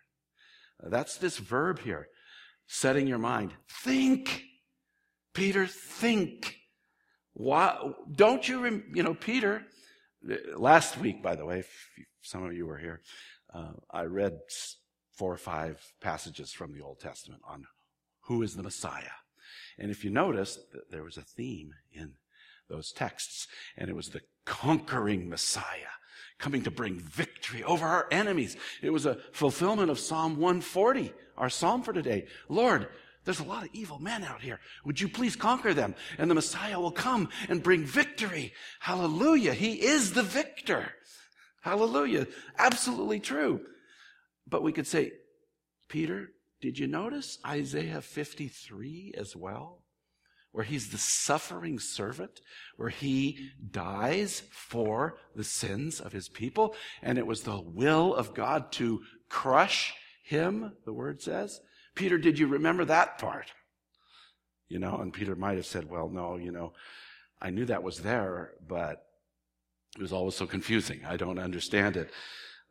That's 0.82 1.18
this 1.18 1.36
verb 1.36 1.80
here, 1.80 2.08
setting 2.66 3.06
your 3.06 3.18
mind. 3.18 3.52
Think. 3.84 4.44
Peter, 5.34 5.66
think. 5.66 6.56
Why, 7.34 7.76
don't 8.10 8.48
you, 8.48 8.82
you 8.94 9.02
know, 9.02 9.14
Peter, 9.14 9.62
last 10.56 10.98
week, 10.98 11.22
by 11.22 11.36
the 11.36 11.44
way, 11.44 11.60
if 11.60 11.88
some 12.22 12.44
of 12.44 12.54
you 12.54 12.66
were 12.66 12.78
here, 12.78 13.02
uh, 13.52 13.72
I 13.90 14.04
read 14.04 14.38
four 15.12 15.32
or 15.32 15.38
five 15.38 15.84
passages 16.00 16.52
from 16.52 16.72
the 16.72 16.80
Old 16.80 17.00
Testament 17.00 17.42
on 17.46 17.66
who 18.22 18.42
is 18.42 18.56
the 18.56 18.62
Messiah. 18.62 19.18
And 19.78 19.90
if 19.90 20.04
you 20.04 20.10
notice, 20.10 20.58
there 20.90 21.04
was 21.04 21.16
a 21.16 21.22
theme 21.22 21.72
in 21.92 22.14
those 22.68 22.92
texts. 22.92 23.46
And 23.76 23.88
it 23.88 23.96
was 23.96 24.10
the 24.10 24.22
conquering 24.44 25.28
Messiah 25.28 25.94
coming 26.38 26.62
to 26.62 26.70
bring 26.70 26.98
victory 26.98 27.64
over 27.64 27.84
our 27.84 28.06
enemies. 28.10 28.56
It 28.82 28.90
was 28.90 29.06
a 29.06 29.18
fulfillment 29.32 29.90
of 29.90 29.98
Psalm 29.98 30.36
140, 30.36 31.12
our 31.36 31.50
psalm 31.50 31.82
for 31.82 31.92
today. 31.92 32.26
Lord, 32.48 32.88
there's 33.24 33.40
a 33.40 33.44
lot 33.44 33.64
of 33.64 33.70
evil 33.72 33.98
men 33.98 34.24
out 34.24 34.40
here. 34.40 34.60
Would 34.84 35.00
you 35.00 35.08
please 35.08 35.36
conquer 35.36 35.74
them? 35.74 35.94
And 36.16 36.30
the 36.30 36.34
Messiah 36.34 36.80
will 36.80 36.92
come 36.92 37.28
and 37.48 37.62
bring 37.62 37.84
victory. 37.84 38.54
Hallelujah. 38.80 39.52
He 39.52 39.74
is 39.74 40.12
the 40.12 40.22
victor. 40.22 40.92
Hallelujah. 41.60 42.26
Absolutely 42.56 43.20
true. 43.20 43.60
But 44.46 44.62
we 44.62 44.72
could 44.72 44.86
say, 44.86 45.12
Peter, 45.88 46.30
did 46.60 46.78
you 46.78 46.86
notice 46.86 47.38
Isaiah 47.46 48.00
53 48.00 49.14
as 49.18 49.36
well? 49.36 49.82
Where 50.58 50.64
he's 50.64 50.88
the 50.88 50.98
suffering 50.98 51.78
servant, 51.78 52.40
where 52.76 52.88
he 52.88 53.50
dies 53.70 54.42
for 54.50 55.16
the 55.36 55.44
sins 55.44 56.00
of 56.00 56.10
his 56.10 56.28
people. 56.28 56.74
And 57.00 57.16
it 57.16 57.28
was 57.28 57.42
the 57.42 57.60
will 57.60 58.12
of 58.12 58.34
God 58.34 58.72
to 58.72 59.02
crush 59.28 59.94
him, 60.24 60.72
the 60.84 60.92
word 60.92 61.22
says. 61.22 61.60
Peter, 61.94 62.18
did 62.18 62.40
you 62.40 62.48
remember 62.48 62.84
that 62.86 63.18
part? 63.18 63.52
You 64.68 64.80
know, 64.80 64.96
and 64.96 65.12
Peter 65.12 65.36
might 65.36 65.58
have 65.58 65.64
said, 65.64 65.88
well, 65.88 66.08
no, 66.08 66.34
you 66.34 66.50
know, 66.50 66.72
I 67.40 67.50
knew 67.50 67.66
that 67.66 67.84
was 67.84 68.00
there, 68.00 68.54
but 68.66 69.04
it 69.94 70.02
was 70.02 70.12
always 70.12 70.34
so 70.34 70.48
confusing. 70.48 71.02
I 71.06 71.16
don't 71.16 71.38
understand 71.38 71.96
it. 71.96 72.10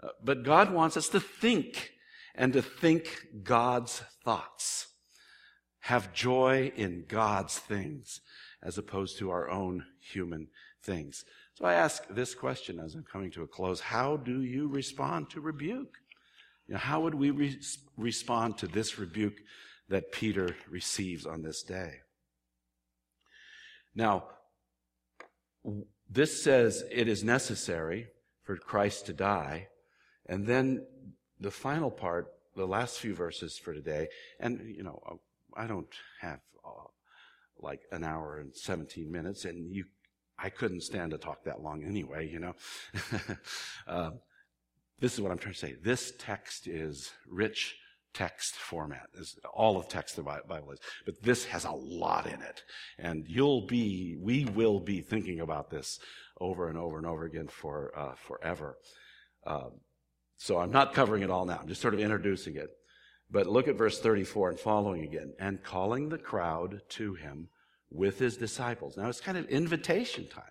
Uh, 0.04 0.10
but 0.22 0.44
God 0.44 0.74
wants 0.74 0.98
us 0.98 1.08
to 1.08 1.22
think 1.22 1.92
and 2.36 2.52
to 2.52 2.62
think 2.62 3.28
God's 3.44 4.04
thoughts 4.26 4.88
have 5.88 6.12
joy 6.12 6.70
in 6.76 7.06
God's 7.08 7.58
things 7.58 8.20
as 8.62 8.78
opposed 8.78 9.18
to 9.18 9.30
our 9.30 9.50
own 9.50 9.86
human 10.02 10.50
things. 10.84 11.24
So 11.54 11.64
I 11.64 11.76
ask 11.76 12.06
this 12.10 12.36
question 12.36 12.78
as 12.78 12.94
I'm 12.94 13.06
coming 13.10 13.32
to 13.32 13.44
a 13.44 13.48
close. 13.48 13.80
How 13.80 14.18
do 14.18 14.42
you 14.42 14.68
respond 14.68 15.30
to 15.30 15.40
rebuke? 15.40 15.96
You 16.68 16.74
know, 16.74 16.80
how 16.80 17.00
would 17.00 17.16
we 17.16 17.30
re- 17.30 17.58
respond 17.96 18.58
to 18.58 18.68
this 18.68 19.00
rebuke 19.00 19.38
that 19.88 20.12
Peter 20.12 20.58
receives 20.70 21.26
on 21.26 21.42
this 21.42 21.64
day? 21.64 22.02
Now, 23.96 24.26
this 26.10 26.44
says 26.44 26.84
it 26.92 27.08
is 27.08 27.24
necessary 27.24 28.08
for 28.44 28.58
Christ 28.58 29.06
to 29.06 29.14
die. 29.14 29.70
And 30.26 30.46
then 30.46 30.86
the 31.40 31.52
final 31.52 31.90
part, 31.90 32.28
the 32.58 32.68
last 32.68 33.00
few 33.00 33.16
verses 33.16 33.58
for 33.58 33.74
today, 33.74 34.10
and, 34.38 34.76
you 34.76 34.84
know, 34.84 35.22
I 35.58 35.68
don't 35.68 35.94
have 36.22 36.40
uh, 36.66 36.88
like 37.60 37.82
an 37.92 38.04
hour 38.04 38.38
and 38.40 38.56
17 38.56 39.12
minutes, 39.12 39.46
and 39.46 39.74
you, 39.74 39.86
I 40.38 40.50
couldn't 40.50 40.84
stand 40.84 41.12
to 41.12 41.18
talk 41.18 41.44
that 41.46 41.62
long 41.62 41.84
anyway, 41.84 42.30
you 42.30 42.40
know. 42.40 42.56
uh, 43.88 44.12
this 45.00 45.14
is 45.14 45.22
what 45.22 45.32
I'm 45.32 45.38
trying 45.38 45.54
to 45.54 45.60
say. 45.60 45.76
This 45.82 46.14
text 46.18 46.68
is 46.68 47.12
rich 47.28 47.76
text 48.14 48.56
format. 48.56 49.08
Is 49.14 49.38
all 49.54 49.78
of 49.78 49.88
text 49.88 50.16
the 50.16 50.24
Bible 50.24 50.72
is, 50.72 50.80
but 51.06 51.22
this 51.22 51.46
has 51.46 51.66
a 51.66 51.72
lot 51.72 52.26
in 52.26 52.42
it, 52.42 52.64
and 52.98 53.26
you'll 53.28 53.66
be, 53.68 54.18
we 54.20 54.46
will 54.46 54.80
be 54.80 55.02
thinking 55.02 55.40
about 55.40 55.70
this 55.70 56.00
over 56.40 56.70
and 56.70 56.78
over 56.78 56.98
and 56.98 57.06
over 57.06 57.26
again 57.26 57.48
for 57.48 57.92
uh, 57.98 58.14
forever. 58.16 58.78
Uh, 59.46 59.70
so 60.38 60.60
I'm 60.60 60.72
not 60.72 60.94
covering 60.94 61.24
it 61.24 61.32
all 61.32 61.46
now. 61.46 61.60
I'm 61.62 61.68
just 61.68 61.82
sort 61.82 61.94
of 61.94 62.00
introducing 62.00 62.56
it. 62.56 62.70
But 63.30 63.48
look 63.48 63.68
at 63.68 63.78
verse 63.78 64.00
34 64.00 64.52
and 64.52 64.60
following 64.60 65.04
again. 65.04 65.34
And 65.40 65.64
calling 65.64 66.10
the 66.10 66.18
crowd 66.18 66.82
to 66.90 67.14
him 67.16 67.50
with 67.90 68.20
his 68.20 68.38
disciples. 68.38 68.98
Now 68.98 69.10
it's 69.10 69.22
kind 69.22 69.38
of 69.38 69.48
invitation 69.50 70.28
time. 70.28 70.44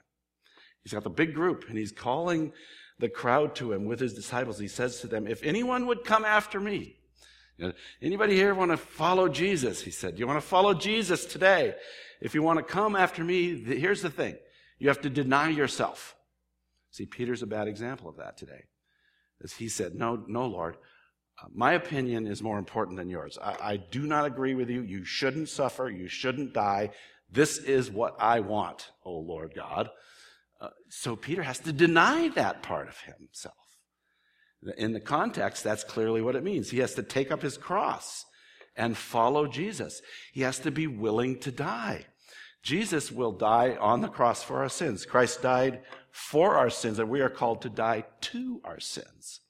He's 0.83 0.93
got 0.93 1.05
the 1.05 1.11
big 1.11 1.35
group 1.35 1.65
and 1.69 1.77
he's 1.77 1.93
calling 1.93 2.53
the 2.99 3.09
crowd 3.09 3.55
to 3.57 3.73
him 3.73 3.85
with 3.85 4.01
his 4.01 4.15
disciples. 4.15 4.59
He 4.59 4.69
says 4.69 5.01
to 5.01 5.07
them, 5.07 5.27
if 5.27 5.43
anyone 5.43 5.87
would 5.87 6.05
come 6.05 6.25
after 6.25 6.61
me, 6.61 6.97
anybody 8.01 8.35
here 8.35 8.55
want 8.55 8.71
to 8.71 8.77
follow 8.77 9.29
Jesus? 9.29 9.83
He 9.83 9.91
said, 9.91 10.19
you 10.19 10.27
want 10.27 10.41
to 10.41 10.47
follow 10.47 10.75
Jesus 10.75 11.27
today? 11.27 11.75
If 12.21 12.35
you 12.35 12.43
want 12.43 12.59
to 12.59 12.63
come 12.63 12.97
after 12.97 13.25
me, 13.25 13.63
here's 13.63 14.03
the 14.03 14.11
thing. 14.11 14.37
You 14.79 14.89
have 14.89 15.01
to 15.03 15.11
deny 15.11 15.49
yourself. 15.49 16.15
See, 16.91 17.05
Peter's 17.05 17.43
a 17.43 17.47
bad 17.47 17.69
example 17.69 18.09
of 18.09 18.17
that 18.17 18.37
today. 18.37 18.65
As 19.43 19.53
he 19.53 19.69
said, 19.69 19.95
no, 19.95 20.25
no, 20.27 20.47
Lord, 20.47 20.77
my 21.55 21.73
opinion 21.75 22.27
is 22.27 22.43
more 22.43 22.59
important 22.59 22.97
than 22.97 23.09
yours. 23.09 23.39
I, 23.43 23.57
I 23.61 23.77
do 23.77 24.07
not 24.07 24.25
agree 24.25 24.55
with 24.55 24.71
you. 24.71 24.83
You 24.83 25.05
shouldn't 25.05 25.49
suffer. 25.49 25.91
You 25.91 26.09
shouldn't 26.09 26.53
die. 26.53 26.91
This 27.31 27.59
is 27.59 27.91
what 27.91 28.17
I 28.19 28.41
want, 28.41 28.91
O 29.05 29.13
Lord 29.13 29.53
God. 29.55 29.91
Uh, 30.61 30.69
so 30.89 31.17
Peter 31.17 31.43
has 31.43 31.59
to 31.61 31.73
deny 31.73 32.29
that 32.29 32.63
part 32.63 32.89
of 32.89 32.99
himself. 33.01 33.55
In 34.79 34.93
the 34.93 35.01
context, 35.01 35.63
that's 35.63 35.85
clearly 35.85 36.23
what 36.23 36.37
it 36.37 36.43
means. 36.43 36.71
He 36.71 36.79
has 36.79 36.95
to 36.95 37.03
take 37.03 37.31
up 37.31 37.43
his 37.43 37.59
cross 37.59 38.25
and 38.75 38.97
follow 38.97 39.47
Jesus. 39.47 40.01
He 40.33 40.43
has 40.43 40.59
to 40.61 40.71
be 40.71 40.87
willing 40.87 41.39
to 41.41 41.51
die. 41.51 42.07
Jesus 42.63 43.13
will 43.13 43.33
die 43.33 43.77
on 43.79 44.01
the 44.01 44.09
cross 44.09 44.43
for 44.43 44.61
our 44.61 44.69
sins. 44.69 45.05
Christ 45.05 45.43
died 45.43 45.83
for 46.11 46.57
our 46.57 46.71
sins, 46.71 46.99
and 46.99 47.09
we 47.09 47.21
are 47.21 47.31
called 47.31 47.63
to 47.63 47.69
die 47.69 48.05
to 48.23 48.61
our 48.65 48.81
sins. 48.81 49.41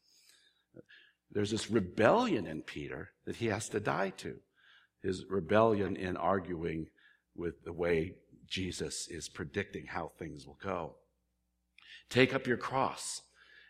There's 1.30 1.50
this 1.50 1.70
rebellion 1.70 2.46
in 2.46 2.62
Peter 2.62 3.10
that 3.24 3.36
he 3.36 3.46
has 3.46 3.68
to 3.70 3.80
die 3.80 4.10
to. 4.18 4.36
His 5.02 5.24
rebellion 5.28 5.96
in 5.96 6.16
arguing 6.16 6.88
with 7.34 7.64
the 7.64 7.72
way 7.72 8.14
Jesus 8.46 9.08
is 9.08 9.28
predicting 9.28 9.86
how 9.86 10.12
things 10.18 10.46
will 10.46 10.58
go. 10.62 10.94
Take 12.08 12.34
up 12.34 12.46
your 12.46 12.56
cross 12.56 13.22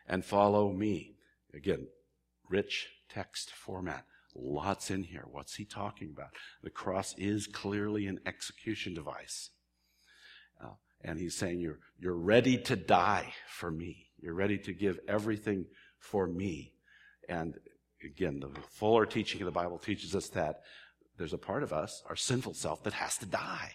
and 0.07 0.25
follow 0.25 0.73
me. 0.73 1.17
Again, 1.55 1.89
rich 2.49 2.89
text 3.09 3.51
format. 3.51 4.05
Lots 4.35 4.91
in 4.91 5.03
here. 5.03 5.25
What's 5.31 5.55
he 5.55 5.65
talking 5.65 6.13
about? 6.15 6.31
The 6.63 6.71
cross 6.71 7.15
is 7.17 7.47
clearly 7.47 8.07
an 8.07 8.21
execution 8.27 8.93
device. 8.93 9.51
Uh, 10.63 10.75
and 11.03 11.19
he's 11.19 11.35
saying, 11.35 11.61
you're, 11.61 11.79
you're 11.99 12.15
ready 12.15 12.59
to 12.59 12.77
die 12.77 13.33
for 13.49 13.71
me. 13.71 14.09
You're 14.21 14.35
ready 14.35 14.59
to 14.59 14.73
give 14.73 14.99
everything 15.09 15.65
for 15.99 16.27
me. 16.27 16.75
And 17.29 17.59
again, 18.05 18.41
the 18.41 18.51
fuller 18.71 19.07
teaching 19.07 19.41
of 19.41 19.47
the 19.47 19.53
Bible 19.53 19.79
teaches 19.79 20.15
us 20.15 20.29
that 20.31 20.63
there's 21.19 21.33
a 21.33 21.39
part 21.39 21.63
of 21.63 21.73
us, 21.73 22.03
our 22.09 22.17
sinful 22.17 22.55
self, 22.55 22.83
that 22.85 22.93
has 22.93 23.17
to 23.19 23.27
die. 23.27 23.73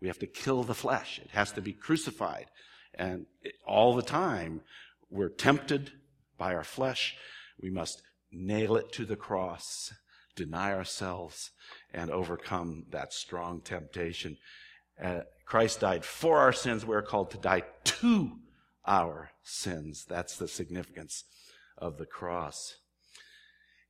We 0.00 0.08
have 0.08 0.18
to 0.20 0.26
kill 0.26 0.62
the 0.62 0.74
flesh. 0.74 1.20
It 1.22 1.30
has 1.30 1.52
to 1.52 1.60
be 1.60 1.72
crucified. 1.72 2.46
And 2.94 3.26
it, 3.42 3.54
all 3.66 3.94
the 3.94 4.02
time, 4.02 4.60
we're 5.10 5.28
tempted 5.28 5.92
by 6.38 6.54
our 6.54 6.64
flesh. 6.64 7.16
We 7.60 7.70
must 7.70 8.02
nail 8.30 8.76
it 8.76 8.92
to 8.92 9.04
the 9.04 9.16
cross, 9.16 9.92
deny 10.34 10.72
ourselves, 10.72 11.50
and 11.92 12.10
overcome 12.10 12.86
that 12.90 13.12
strong 13.12 13.60
temptation. 13.60 14.38
Uh, 15.02 15.20
Christ 15.44 15.80
died 15.80 16.04
for 16.04 16.38
our 16.38 16.52
sins. 16.52 16.86
We're 16.86 17.02
called 17.02 17.30
to 17.32 17.38
die 17.38 17.64
to 17.84 18.32
our 18.86 19.30
sins. 19.42 20.04
That's 20.08 20.36
the 20.36 20.48
significance 20.48 21.24
of 21.82 21.98
the 21.98 22.06
cross. 22.06 22.76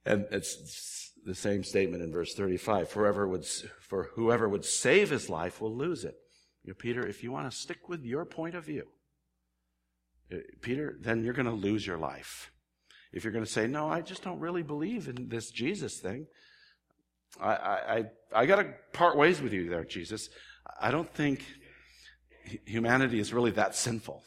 And 0.05 0.26
it's 0.33 1.12
the 1.24 1.35
same 1.35 1.62
statement 1.62 2.02
in 2.02 2.11
verse 2.11 2.35
35. 2.35 2.88
For, 2.88 3.28
would, 3.28 3.46
for 3.46 4.11
whoever 4.14 4.48
would 4.48 4.64
save 4.64 5.11
his 5.11 5.28
life 5.28 5.61
will 5.61 5.76
lose 5.76 6.05
it. 6.05 6.16
You 6.64 6.70
know, 6.70 6.76
Peter, 6.78 7.07
if 7.07 7.22
you 7.22 7.31
want 7.31 7.50
to 7.50 7.57
stick 7.57 7.88
with 7.88 8.02
your 8.05 8.24
point 8.24 8.55
of 8.55 8.64
view, 8.64 8.88
uh, 10.33 10.38
Peter, 10.62 10.96
then 11.00 11.22
you're 11.22 11.35
going 11.35 11.46
to 11.46 11.52
lose 11.52 11.87
your 11.87 11.98
life. 11.98 12.50
If 13.12 13.24
you're 13.24 13.33
going 13.33 13.44
to 13.44 13.50
say, 13.50 13.66
no, 13.66 13.88
I 13.88 14.00
just 14.00 14.24
don't 14.24 14.40
really 14.40 14.62
believe 14.62 15.07
in 15.07 15.28
this 15.28 15.50
Jesus 15.50 15.98
thing, 15.98 16.26
I, 17.40 17.55
I, 17.55 17.96
I, 17.96 18.05
I 18.35 18.46
got 18.46 18.57
to 18.57 18.74
part 18.92 19.16
ways 19.16 19.40
with 19.42 19.52
you 19.52 19.68
there, 19.68 19.85
Jesus. 19.85 20.31
I 20.81 20.90
don't 20.90 21.12
think 21.12 21.44
humanity 22.64 23.20
is 23.20 23.33
really 23.33 23.50
that 23.52 23.74
sinful. 23.74 24.22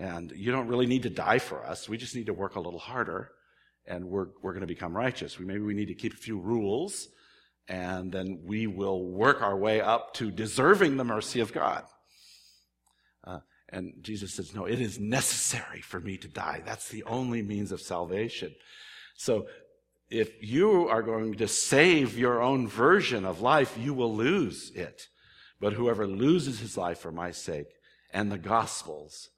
And 0.00 0.32
you 0.34 0.50
don't 0.50 0.66
really 0.66 0.86
need 0.86 1.02
to 1.02 1.10
die 1.10 1.38
for 1.38 1.62
us. 1.62 1.86
We 1.86 1.98
just 1.98 2.16
need 2.16 2.26
to 2.26 2.32
work 2.32 2.54
a 2.54 2.60
little 2.60 2.80
harder 2.80 3.32
and 3.86 4.06
we're, 4.06 4.28
we're 4.40 4.52
going 4.52 4.62
to 4.62 4.66
become 4.66 4.96
righteous. 4.96 5.38
We, 5.38 5.44
maybe 5.44 5.60
we 5.60 5.74
need 5.74 5.88
to 5.88 5.94
keep 5.94 6.14
a 6.14 6.16
few 6.16 6.38
rules 6.38 7.08
and 7.68 8.10
then 8.10 8.40
we 8.42 8.66
will 8.66 9.04
work 9.04 9.42
our 9.42 9.58
way 9.58 9.82
up 9.82 10.14
to 10.14 10.30
deserving 10.30 10.96
the 10.96 11.04
mercy 11.04 11.40
of 11.40 11.52
God. 11.52 11.84
Uh, 13.24 13.40
and 13.68 13.92
Jesus 14.00 14.32
says, 14.32 14.54
no, 14.54 14.64
it 14.64 14.80
is 14.80 14.98
necessary 14.98 15.82
for 15.82 16.00
me 16.00 16.16
to 16.16 16.28
die. 16.28 16.62
That's 16.64 16.88
the 16.88 17.04
only 17.04 17.42
means 17.42 17.70
of 17.70 17.82
salvation. 17.82 18.54
So 19.16 19.48
if 20.08 20.42
you 20.42 20.88
are 20.88 21.02
going 21.02 21.34
to 21.34 21.46
save 21.46 22.18
your 22.18 22.40
own 22.40 22.68
version 22.68 23.26
of 23.26 23.42
life, 23.42 23.76
you 23.78 23.92
will 23.92 24.16
lose 24.16 24.70
it. 24.70 25.08
But 25.60 25.74
whoever 25.74 26.06
loses 26.06 26.58
his 26.58 26.78
life 26.78 27.00
for 27.00 27.12
my 27.12 27.32
sake 27.32 27.68
and 28.14 28.32
the 28.32 28.38
gospel's 28.38 29.28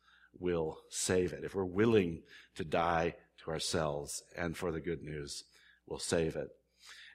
will 0.42 0.78
save 0.90 1.33
it. 1.33 1.44
If 1.44 1.55
we're 1.55 1.64
willing 1.64 2.22
to 2.57 2.64
die 2.64 3.14
to 3.44 3.50
ourselves 3.50 4.22
and 4.37 4.57
for 4.57 4.72
the 4.72 4.81
good 4.81 5.02
news, 5.02 5.44
we'll 5.87 5.98
save 5.98 6.37
it. 6.37 6.48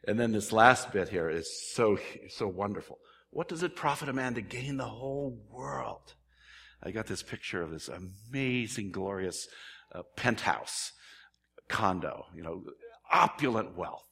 And 0.07 0.19
then 0.19 0.31
this 0.31 0.51
last 0.51 0.91
bit 0.91 1.09
here 1.09 1.29
is 1.29 1.47
so, 1.73 1.99
so 2.29 2.47
wonderful. 2.47 2.99
What 3.29 3.49
does 3.49 3.61
it 3.61 3.75
profit 3.75 4.09
a 4.09 4.13
man 4.13 4.35
to 4.35 4.41
gain 4.41 4.77
the 4.77 4.85
whole 4.85 5.37
world? 5.51 6.13
I 6.81 6.91
got 6.91 7.07
this 7.07 7.23
picture 7.23 7.61
of 7.61 7.71
this 7.71 7.89
amazing, 7.89 8.91
glorious 8.91 9.47
uh, 9.93 10.03
penthouse 10.15 10.93
condo, 11.67 12.25
you 12.33 12.43
know, 12.43 12.63
opulent 13.11 13.75
wealth. 13.75 14.05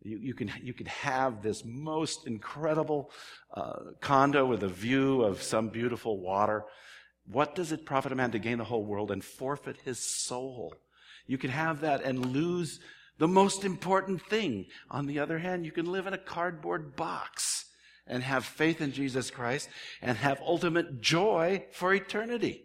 You, 0.00 0.18
you, 0.18 0.34
can, 0.34 0.50
you 0.62 0.72
can 0.72 0.86
have 0.86 1.42
this 1.42 1.62
most 1.64 2.26
incredible 2.26 3.10
uh, 3.54 3.78
condo 4.00 4.46
with 4.46 4.62
a 4.62 4.68
view 4.68 5.22
of 5.22 5.42
some 5.42 5.68
beautiful 5.68 6.20
water. 6.20 6.64
What 7.26 7.54
does 7.54 7.72
it 7.72 7.86
profit 7.86 8.12
a 8.12 8.14
man 8.14 8.32
to 8.32 8.38
gain 8.38 8.58
the 8.58 8.64
whole 8.64 8.84
world 8.84 9.10
and 9.10 9.24
forfeit 9.24 9.76
his 9.84 9.98
soul? 9.98 10.74
You 11.26 11.38
can 11.38 11.50
have 11.50 11.80
that 11.80 12.02
and 12.02 12.32
lose 12.32 12.80
the 13.18 13.28
most 13.28 13.64
important 13.64 14.22
thing. 14.22 14.66
On 14.90 15.06
the 15.06 15.18
other 15.18 15.38
hand, 15.38 15.64
you 15.64 15.72
can 15.72 15.86
live 15.86 16.06
in 16.06 16.14
a 16.14 16.18
cardboard 16.18 16.96
box 16.96 17.66
and 18.06 18.22
have 18.22 18.44
faith 18.44 18.80
in 18.80 18.92
Jesus 18.92 19.30
Christ 19.30 19.68
and 20.00 20.18
have 20.18 20.40
ultimate 20.40 21.00
joy 21.00 21.64
for 21.70 21.94
eternity. 21.94 22.64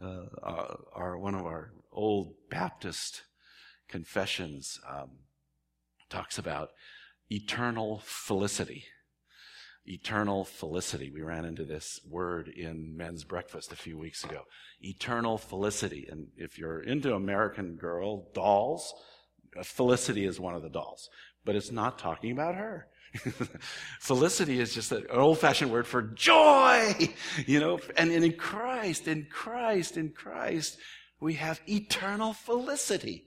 Uh, 0.00 0.24
our, 0.42 0.78
our, 0.94 1.18
one 1.18 1.34
of 1.34 1.46
our 1.46 1.72
old 1.92 2.34
Baptist 2.50 3.22
confessions 3.88 4.80
um, 4.88 5.10
talks 6.10 6.38
about 6.38 6.70
eternal 7.30 8.00
felicity. 8.04 8.84
Eternal 9.88 10.44
felicity. 10.44 11.10
We 11.10 11.22
ran 11.22 11.44
into 11.44 11.64
this 11.64 12.00
word 12.08 12.48
in 12.48 12.96
men's 12.96 13.24
breakfast 13.24 13.72
a 13.72 13.76
few 13.76 13.96
weeks 13.96 14.22
ago. 14.24 14.42
Eternal 14.80 15.38
felicity. 15.38 16.06
And 16.10 16.28
if 16.36 16.58
you're 16.58 16.80
into 16.80 17.14
American 17.14 17.76
Girl 17.76 18.28
dolls, 18.34 18.92
Felicity 19.62 20.24
is 20.24 20.38
one 20.38 20.54
of 20.54 20.62
the 20.62 20.68
dolls, 20.68 21.08
but 21.44 21.56
it's 21.56 21.72
not 21.72 21.98
talking 21.98 22.32
about 22.32 22.54
her. 22.54 22.88
Felicity 24.00 24.60
is 24.60 24.74
just 24.74 24.92
an 24.92 25.06
old 25.10 25.38
fashioned 25.38 25.72
word 25.72 25.86
for 25.86 26.02
joy, 26.02 26.94
you 27.46 27.58
know, 27.58 27.80
and 27.96 28.12
in 28.12 28.32
Christ, 28.34 29.08
in 29.08 29.26
Christ, 29.30 29.96
in 29.96 30.10
Christ, 30.10 30.78
we 31.20 31.34
have 31.34 31.60
eternal 31.66 32.32
felicity. 32.32 33.26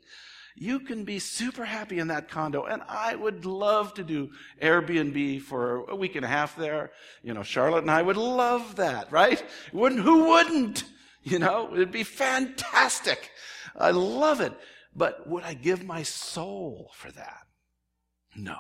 You 0.56 0.80
can 0.80 1.04
be 1.04 1.20
super 1.20 1.66
happy 1.66 2.00
in 2.00 2.08
that 2.08 2.30
condo, 2.30 2.64
and 2.64 2.82
I 2.88 3.16
would 3.16 3.46
love 3.46 3.94
to 3.96 4.04
do 4.04 4.30
Airbnb 4.62 5.42
for 5.42 5.90
a 5.90 5.96
week 5.96 6.16
and 6.16 6.26
a 6.26 6.28
half 6.28 6.56
there. 6.56 6.92
You 7.24 7.34
know, 7.34 7.44
Charlotte 7.44 7.82
and 7.82 7.92
I 7.92 8.02
would 8.02 8.18
love 8.18 8.76
that, 8.76 9.12
right? 9.12 9.44
Wouldn't, 9.72 10.02
who 10.02 10.26
wouldn't? 10.30 10.84
You 11.24 11.40
know, 11.40 11.74
it'd 11.74 11.92
be 11.92 12.04
fantastic. 12.04 13.32
I 13.78 13.92
love 13.92 14.42
it. 14.42 14.54
But 14.96 15.28
would 15.28 15.44
I 15.44 15.54
give 15.54 15.86
my 15.86 16.04
soul 16.04 16.92
for 16.96 17.12
that? 17.12 17.48
No. 18.36 18.58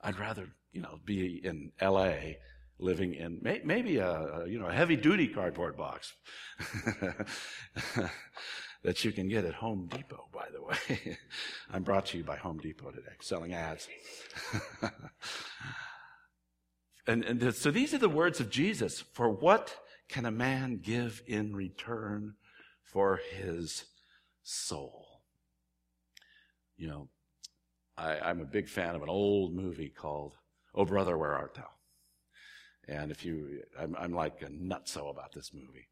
I'd 0.00 0.18
rather, 0.18 0.48
you 0.72 0.80
know, 0.80 0.98
be 1.04 1.40
in 1.44 1.72
LA 1.80 2.34
living 2.78 3.14
in 3.14 3.38
may, 3.42 3.60
maybe 3.64 3.98
a, 3.98 4.44
you 4.46 4.58
know 4.58 4.66
a 4.66 4.72
heavy 4.72 4.96
duty 4.96 5.28
cardboard 5.28 5.76
box 5.76 6.12
that 8.82 9.04
you 9.04 9.12
can 9.12 9.28
get 9.28 9.44
at 9.44 9.54
Home 9.54 9.86
Depot, 9.86 10.26
by 10.32 10.46
the 10.52 10.62
way. 10.62 11.16
I'm 11.72 11.82
brought 11.82 12.06
to 12.06 12.18
you 12.18 12.24
by 12.24 12.36
Home 12.36 12.58
Depot 12.58 12.90
today, 12.90 13.12
selling 13.20 13.54
ads. 13.54 13.88
and, 17.06 17.24
and 17.24 17.54
so 17.54 17.70
these 17.70 17.94
are 17.94 17.98
the 17.98 18.08
words 18.08 18.40
of 18.40 18.50
Jesus. 18.50 19.00
For 19.12 19.30
what 19.30 19.76
can 20.08 20.26
a 20.26 20.32
man 20.32 20.80
give 20.82 21.22
in 21.26 21.54
return 21.54 22.34
for 22.82 23.20
his 23.30 23.84
soul? 24.42 25.22
You 26.76 26.88
know, 26.88 27.08
I, 27.96 28.18
I'm 28.18 28.40
a 28.40 28.46
big 28.46 28.68
fan 28.68 28.96
of 28.96 29.02
an 29.02 29.08
old 29.08 29.54
movie 29.54 29.90
called 29.90 30.34
Oh 30.74 30.84
Brother, 30.84 31.16
Where 31.16 31.34
Art 31.34 31.54
Thou? 31.54 31.68
And 32.88 33.12
if 33.12 33.24
you, 33.24 33.62
I'm, 33.78 33.94
I'm 33.96 34.12
like 34.12 34.42
a 34.42 34.46
nutso 34.46 35.08
about 35.08 35.32
this 35.32 35.52
movie. 35.54 35.86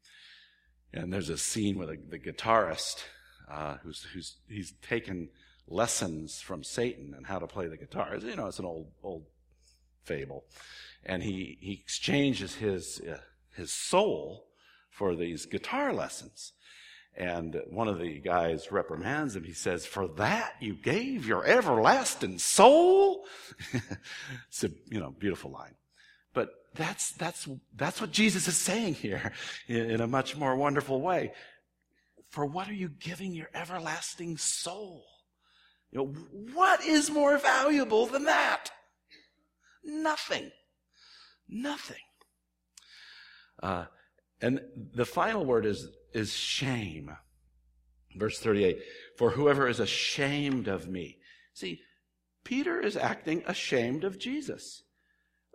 And 0.93 1.11
there's 1.11 1.29
a 1.29 1.37
scene 1.37 1.77
with 1.77 1.89
a, 1.89 1.97
the 2.09 2.19
guitarist 2.19 3.03
uh, 3.49 3.77
who's 3.83 4.03
who's 4.13 4.37
he's 4.47 4.73
taken 4.81 5.29
lessons 5.67 6.41
from 6.41 6.63
Satan 6.63 7.13
and 7.15 7.25
how 7.25 7.39
to 7.39 7.47
play 7.47 7.67
the 7.67 7.77
guitar. 7.77 8.17
You 8.17 8.35
know, 8.35 8.47
it's 8.47 8.59
an 8.59 8.65
old 8.65 8.87
old 9.03 9.25
fable, 10.03 10.43
and 11.05 11.23
he 11.23 11.57
he 11.61 11.73
exchanges 11.73 12.55
his 12.55 13.01
uh, 13.01 13.19
his 13.55 13.71
soul 13.71 14.47
for 14.89 15.15
these 15.15 15.45
guitar 15.45 15.93
lessons. 15.93 16.53
And 17.15 17.61
one 17.69 17.87
of 17.87 17.99
the 17.99 18.19
guys 18.19 18.71
reprimands 18.71 19.35
him. 19.35 19.43
He 19.43 19.53
says, 19.53 19.85
For 19.85 20.07
that 20.15 20.55
you 20.61 20.75
gave 20.75 21.27
your 21.27 21.45
everlasting 21.45 22.39
soul? 22.39 23.25
it's 24.47 24.63
a, 24.63 24.69
you 24.89 24.99
know, 24.99 25.11
beautiful 25.11 25.51
line. 25.51 25.75
That's, 26.75 27.11
that's, 27.11 27.49
that's 27.75 27.99
what 27.99 28.11
Jesus 28.11 28.47
is 28.47 28.57
saying 28.57 28.95
here 28.95 29.33
in, 29.67 29.91
in 29.91 30.01
a 30.01 30.07
much 30.07 30.37
more 30.37 30.55
wonderful 30.55 31.01
way. 31.01 31.33
For 32.29 32.45
what 32.45 32.69
are 32.69 32.73
you 32.73 32.89
giving 32.89 33.33
your 33.33 33.49
everlasting 33.53 34.37
soul? 34.37 35.03
You 35.91 35.99
know, 35.99 36.05
what 36.53 36.83
is 36.85 37.11
more 37.11 37.37
valuable 37.37 38.05
than 38.05 38.23
that? 38.23 38.71
Nothing. 39.83 40.51
Nothing. 41.49 41.97
Uh, 43.61 43.85
and 44.41 44.61
the 44.93 45.05
final 45.05 45.45
word 45.45 45.65
is, 45.65 45.87
is 46.13 46.33
shame. 46.33 47.11
Verse 48.15 48.39
38 48.39 48.79
For 49.17 49.31
whoever 49.31 49.67
is 49.67 49.79
ashamed 49.79 50.67
of 50.67 50.87
me. 50.87 51.17
See, 51.53 51.81
Peter 52.43 52.79
is 52.79 52.95
acting 52.95 53.43
ashamed 53.45 54.03
of 54.05 54.17
Jesus. 54.17 54.83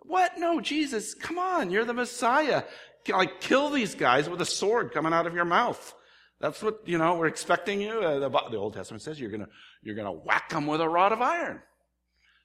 What? 0.07 0.37
No, 0.37 0.59
Jesus, 0.61 1.13
come 1.13 1.37
on, 1.37 1.69
you're 1.69 1.85
the 1.85 1.93
Messiah. 1.93 2.63
Like, 3.09 3.39
kill 3.39 3.69
these 3.69 3.95
guys 3.95 4.29
with 4.29 4.41
a 4.41 4.45
sword 4.45 4.91
coming 4.93 5.13
out 5.13 5.27
of 5.27 5.33
your 5.33 5.45
mouth. 5.45 5.93
That's 6.39 6.61
what, 6.61 6.81
you 6.85 6.97
know, 6.97 7.17
we're 7.17 7.27
expecting 7.27 7.81
you. 7.81 7.99
Uh, 7.99 8.19
the, 8.19 8.29
the, 8.29 8.57
Old 8.57 8.73
Testament 8.73 9.01
says 9.01 9.19
you're 9.19 9.31
gonna, 9.31 9.47
you're 9.81 9.95
gonna 9.95 10.11
whack 10.11 10.49
them 10.49 10.67
with 10.67 10.81
a 10.81 10.89
rod 10.89 11.11
of 11.11 11.21
iron. 11.21 11.61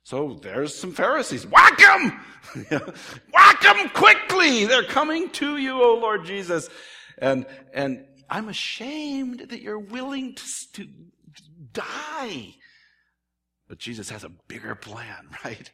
So 0.04 0.38
there's 0.42 0.74
some 0.74 0.92
Pharisees. 0.92 1.46
Whack 1.46 1.78
them! 1.78 2.20
whack 3.32 3.62
them 3.62 3.88
quickly! 3.90 4.64
They're 4.64 4.82
coming 4.82 5.30
to 5.30 5.58
you, 5.58 5.80
O 5.82 5.94
Lord 5.94 6.24
Jesus. 6.24 6.68
And, 7.18 7.46
and 7.72 8.04
I'm 8.28 8.48
ashamed 8.48 9.46
that 9.50 9.60
you're 9.60 9.78
willing 9.78 10.34
to, 10.34 10.72
to 10.72 10.88
die. 11.72 12.54
But 13.68 13.78
Jesus 13.78 14.10
has 14.10 14.24
a 14.24 14.30
bigger 14.48 14.74
plan, 14.74 15.28
right? 15.44 15.70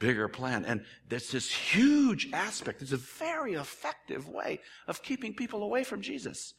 Bigger 0.00 0.26
plan. 0.26 0.64
And 0.64 0.84
there's 1.08 1.30
this 1.30 1.52
huge 1.52 2.28
aspect. 2.32 2.82
It's 2.82 2.90
a 2.90 2.96
very 2.96 3.54
effective 3.54 4.28
way 4.28 4.58
of 4.88 5.04
keeping 5.04 5.34
people 5.34 5.62
away 5.62 5.84
from 5.84 6.02
Jesus. 6.02 6.54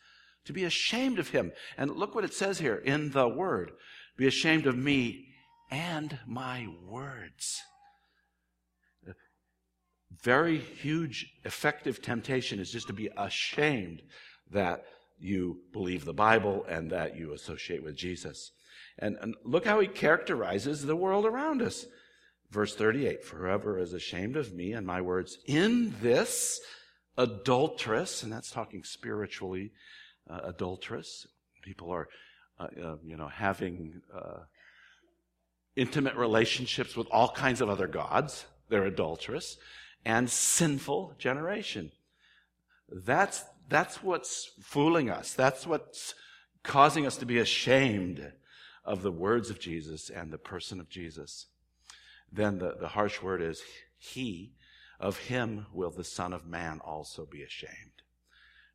To 0.45 0.53
be 0.53 0.63
ashamed 0.63 1.19
of 1.19 1.29
him. 1.29 1.51
And 1.77 1.91
look 1.91 2.15
what 2.15 2.23
it 2.23 2.33
says 2.33 2.59
here 2.59 2.77
in 2.77 3.11
the 3.11 3.27
word. 3.27 3.73
Be 4.17 4.27
ashamed 4.27 4.65
of 4.65 4.77
me 4.77 5.27
and 5.69 6.17
my 6.25 6.67
words. 6.87 7.61
Very 10.23 10.57
huge, 10.57 11.31
effective 11.45 12.01
temptation 12.01 12.59
is 12.59 12.71
just 12.71 12.87
to 12.87 12.93
be 12.93 13.09
ashamed 13.17 14.01
that 14.51 14.83
you 15.19 15.59
believe 15.71 16.05
the 16.05 16.13
Bible 16.13 16.65
and 16.67 16.91
that 16.91 17.15
you 17.15 17.33
associate 17.33 17.83
with 17.83 17.95
Jesus. 17.95 18.51
And, 18.99 19.17
and 19.21 19.35
look 19.43 19.65
how 19.65 19.79
he 19.79 19.87
characterizes 19.87 20.83
the 20.83 20.95
world 20.95 21.25
around 21.25 21.61
us. 21.61 21.85
Verse 22.51 22.75
38 22.75 23.23
For 23.23 23.37
whoever 23.37 23.79
is 23.79 23.93
ashamed 23.93 24.35
of 24.35 24.53
me 24.53 24.73
and 24.73 24.85
my 24.85 25.01
words 25.01 25.39
in 25.45 25.95
this 26.01 26.59
adulterous, 27.17 28.23
and 28.23 28.31
that's 28.31 28.51
talking 28.51 28.83
spiritually, 28.83 29.71
uh, 30.29 30.41
adulterous. 30.43 31.27
People 31.63 31.91
are, 31.91 32.09
uh, 32.59 32.67
uh, 32.83 32.95
you 33.03 33.15
know, 33.15 33.27
having 33.27 34.01
uh, 34.13 34.39
intimate 35.75 36.15
relationships 36.15 36.95
with 36.95 37.07
all 37.11 37.31
kinds 37.31 37.61
of 37.61 37.69
other 37.69 37.87
gods. 37.87 38.45
They're 38.69 38.85
adulterous 38.85 39.57
and 40.03 40.29
sinful 40.29 41.15
generation. 41.17 41.91
That's, 42.89 43.43
that's 43.69 44.03
what's 44.03 44.51
fooling 44.61 45.09
us. 45.09 45.33
That's 45.33 45.67
what's 45.67 46.15
causing 46.63 47.05
us 47.05 47.17
to 47.17 47.25
be 47.25 47.37
ashamed 47.37 48.33
of 48.83 49.03
the 49.03 49.11
words 49.11 49.49
of 49.49 49.59
Jesus 49.59 50.09
and 50.09 50.31
the 50.31 50.37
person 50.37 50.79
of 50.79 50.89
Jesus 50.89 51.47
then 52.31 52.59
the, 52.59 52.75
the 52.79 52.87
harsh 52.87 53.21
word 53.21 53.41
is, 53.41 53.61
He, 53.97 54.53
of 54.99 55.17
him 55.17 55.65
will 55.73 55.89
the 55.89 56.03
Son 56.03 56.31
of 56.31 56.45
Man 56.45 56.79
also 56.79 57.25
be 57.25 57.43
ashamed. 57.43 58.03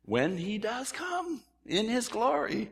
When 0.03 0.37
he 0.37 0.57
does 0.57 0.91
come 0.91 1.41
in 1.65 1.87
his 1.87 2.07
glory, 2.07 2.71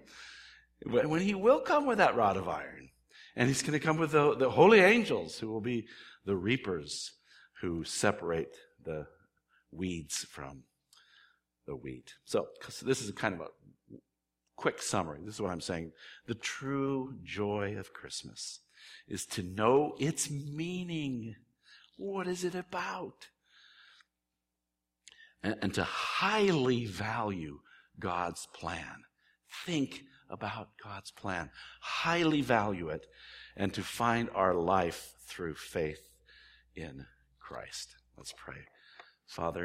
when 0.86 1.22
he 1.22 1.34
will 1.34 1.60
come 1.60 1.86
with 1.86 1.98
that 1.98 2.16
rod 2.16 2.38
of 2.38 2.48
iron, 2.48 2.90
and 3.36 3.48
he's 3.48 3.62
going 3.62 3.74
to 3.74 3.86
come 3.86 3.98
with 3.98 4.12
the, 4.12 4.36
the 4.36 4.50
holy 4.50 4.80
angels 4.80 5.40
who 5.40 5.50
will 5.50 5.62
be 5.62 5.88
the 6.26 6.36
reapers 6.36 7.14
who 7.62 7.84
separate 7.84 8.56
the 8.84 9.08
weeds 9.72 10.26
from 10.30 10.64
the 11.66 11.76
wheat. 11.76 12.14
So, 12.26 12.48
this 12.84 13.02
is 13.02 13.12
kind 13.12 13.34
of 13.34 13.42
a 13.42 13.48
quick 14.56 14.82
summary. 14.82 15.20
This 15.24 15.36
is 15.36 15.42
what 15.42 15.52
I'm 15.52 15.62
saying. 15.62 15.92
The 16.28 16.36
true 16.36 17.16
joy 17.24 17.76
of 17.78 17.94
Christmas 17.94 18.60
is 19.08 19.26
to 19.28 19.44
know 19.44 19.96
its 20.00 20.30
meaning. 20.30 21.36
What 21.98 22.28
is 22.28 22.44
it 22.44 22.56
about? 22.56 23.28
And, 25.44 25.56
and 25.62 25.74
to 25.76 25.84
highly 25.84 26.86
value 26.86 27.60
God's 28.00 28.48
plan. 28.54 29.04
Think 29.66 30.04
about 30.30 30.70
God's 30.84 31.12
plan. 31.12 31.52
Highly 31.82 32.42
value 32.42 32.90
it 32.90 33.06
and 33.56 33.74
to 33.74 33.84
find 33.84 34.30
our 34.34 34.54
life 34.54 35.14
through 35.28 35.56
faith 35.56 36.10
in 36.76 37.06
Christ. 37.40 37.96
Let's 38.18 38.34
pray. 38.36 38.68
Father, 39.28 39.64